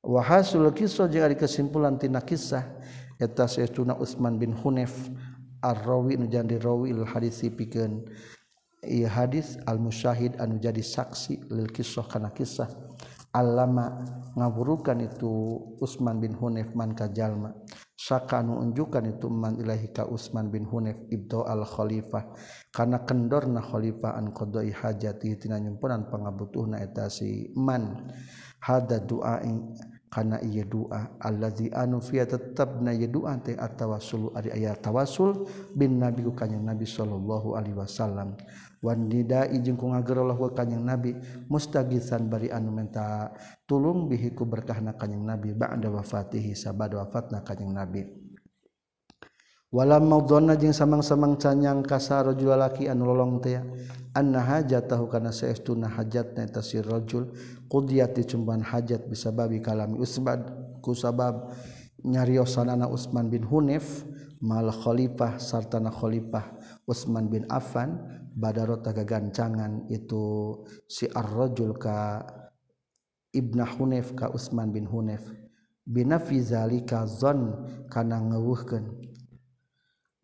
[0.02, 2.66] Wa hasul kisah jeung ari kesimpulan tina kisah
[3.18, 5.10] eta Sayyiduna Utsman bin Hunayf
[5.62, 8.06] ar-rawi nu jandi rawi al hadis pikeun
[8.86, 12.70] ia hadis al-musyahid anu jadi saksi lil kisah kana kisah.
[13.28, 13.92] Alama
[14.40, 17.52] ngaburukan itu Utsman bin Hunayf man ka jalma.
[17.92, 22.24] Saka anu unjukan itu man ilahi ka Utsman bin Hunayf ibdo al khalifah
[22.72, 28.08] kana kendorna khalifah an qadai hajati tina nyumpunan pangabutuhna eta si man.
[28.58, 29.44] Hada doa
[30.08, 35.44] kana ieu doa allazi anu fi tetapna ieu doa teh atawasul ari aya tawasul
[35.76, 38.34] bin nabi kanjeng nabi sallallahu alaihi wasallam.
[38.78, 41.10] Wanda ijeng ku ngagerlah kanyang nabi
[41.50, 43.34] mustagisan bari anu menta
[43.66, 48.06] tulung bihiku berkahna kanyang nabi ba'da wafatihi sabad wafatna kanyang nabi.
[49.68, 53.60] Walam maudonna jeung samang-samang canyang kasar rajul laki anu lolong teh
[54.16, 57.36] anna hajatahu kana saestuna hajatna eta si rajul
[57.68, 60.40] qudiyat dicumban hajat bisababi kalami usbad
[60.80, 61.52] ku sabab
[62.00, 64.08] nyariosanana Utsman bin Hunif
[64.40, 66.57] mal khalifah sartana khalifah.
[66.88, 68.00] Utsman bin Affan
[68.32, 70.56] badarota gagancangan itu
[70.88, 72.24] si ar-rajul ka
[73.36, 75.28] Ibnu Hunif ka Utsman bin Hunif
[75.84, 78.88] binafi zalika zon kana ngeuweuhkeun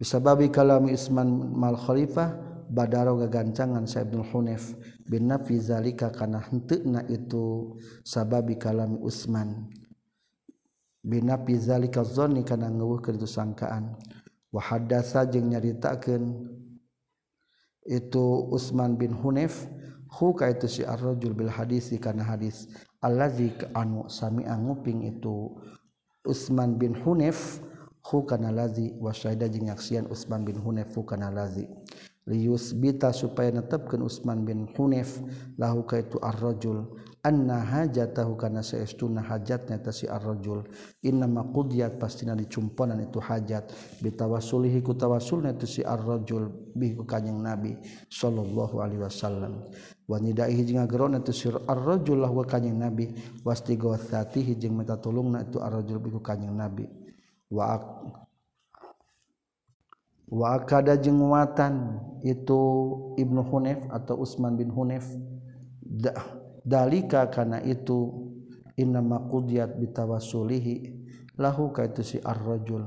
[0.00, 2.32] bisa babi kalami Utsman mal khalifah
[2.68, 9.68] badaro gagancangan Saibnul Hunif bin nafi zalika kana henteuna itu sababi kalami Utsman
[11.04, 13.96] bin nafi zalika zanni kana ngeuweuhkeun itu sangkaan
[14.54, 16.46] wahadasa jeung nyaritakeun
[17.90, 19.66] itu Utsman bin Hunayf
[20.06, 22.70] huka itu si ar-rajul bil hadis kana hadis.
[23.02, 25.52] Allazi anu sami'a nguping itu
[26.24, 27.60] Utsman bin Hunayf
[28.00, 28.94] hukana lazi.
[28.96, 31.68] Wa syaida jeung nyaksian Utsman bin Hunayf hukana lazi.
[32.24, 35.20] Liusbita supaya netepkeun Utsman bin Hunayf
[35.60, 36.88] lahu ka itu ar-rajul.
[37.24, 40.68] Anna hajatahu kana saestuna hajatnya ta si ar-rajul.
[41.00, 43.72] Inna ma qudiyat pastina dicumponan itu hajat.
[44.04, 47.80] Bitawassulihi ku tawassulna itu si ar-rajul bi kanjing nabi
[48.12, 49.64] sallallahu alaihi wasallam.
[50.04, 53.08] Wa nidaihi jeung ngageron itu si ar-rajul lahu kanjing nabi.
[53.40, 56.84] Wastighatsatihi jeung minta tulungna itu ar-rajul bi kanjing nabi.
[57.48, 57.80] Wa
[60.28, 62.60] wakada jengmuatan itu
[63.16, 65.08] Ibnu Hunef atau Utsman bin Hunef
[66.64, 68.32] dalika karena itu
[68.74, 70.74] innamaqudiat bitawasulihi
[71.38, 72.82] lahu ka itu si ar-rajul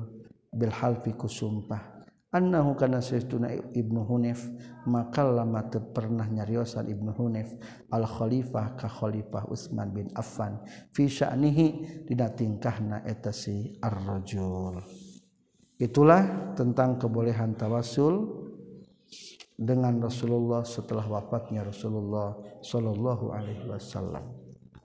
[0.51, 1.95] bil halfi kusumpah.
[2.27, 4.51] Annahu kana sayyiduna Ibnu Hunef
[4.83, 7.55] maka lama pernah nyariosan Ibnu Hunef
[7.87, 10.59] al khalifah ka khalifah Utsman bin Affan
[10.91, 14.83] fi sya'nihi dina tingkahna eta si ar-rajul.
[15.79, 18.43] Itulah tentang kebolehan tawasul
[19.57, 24.36] dengan Rasulullah setelah wafatnya Rasulullah Shallallahu Alaihi Wasallam.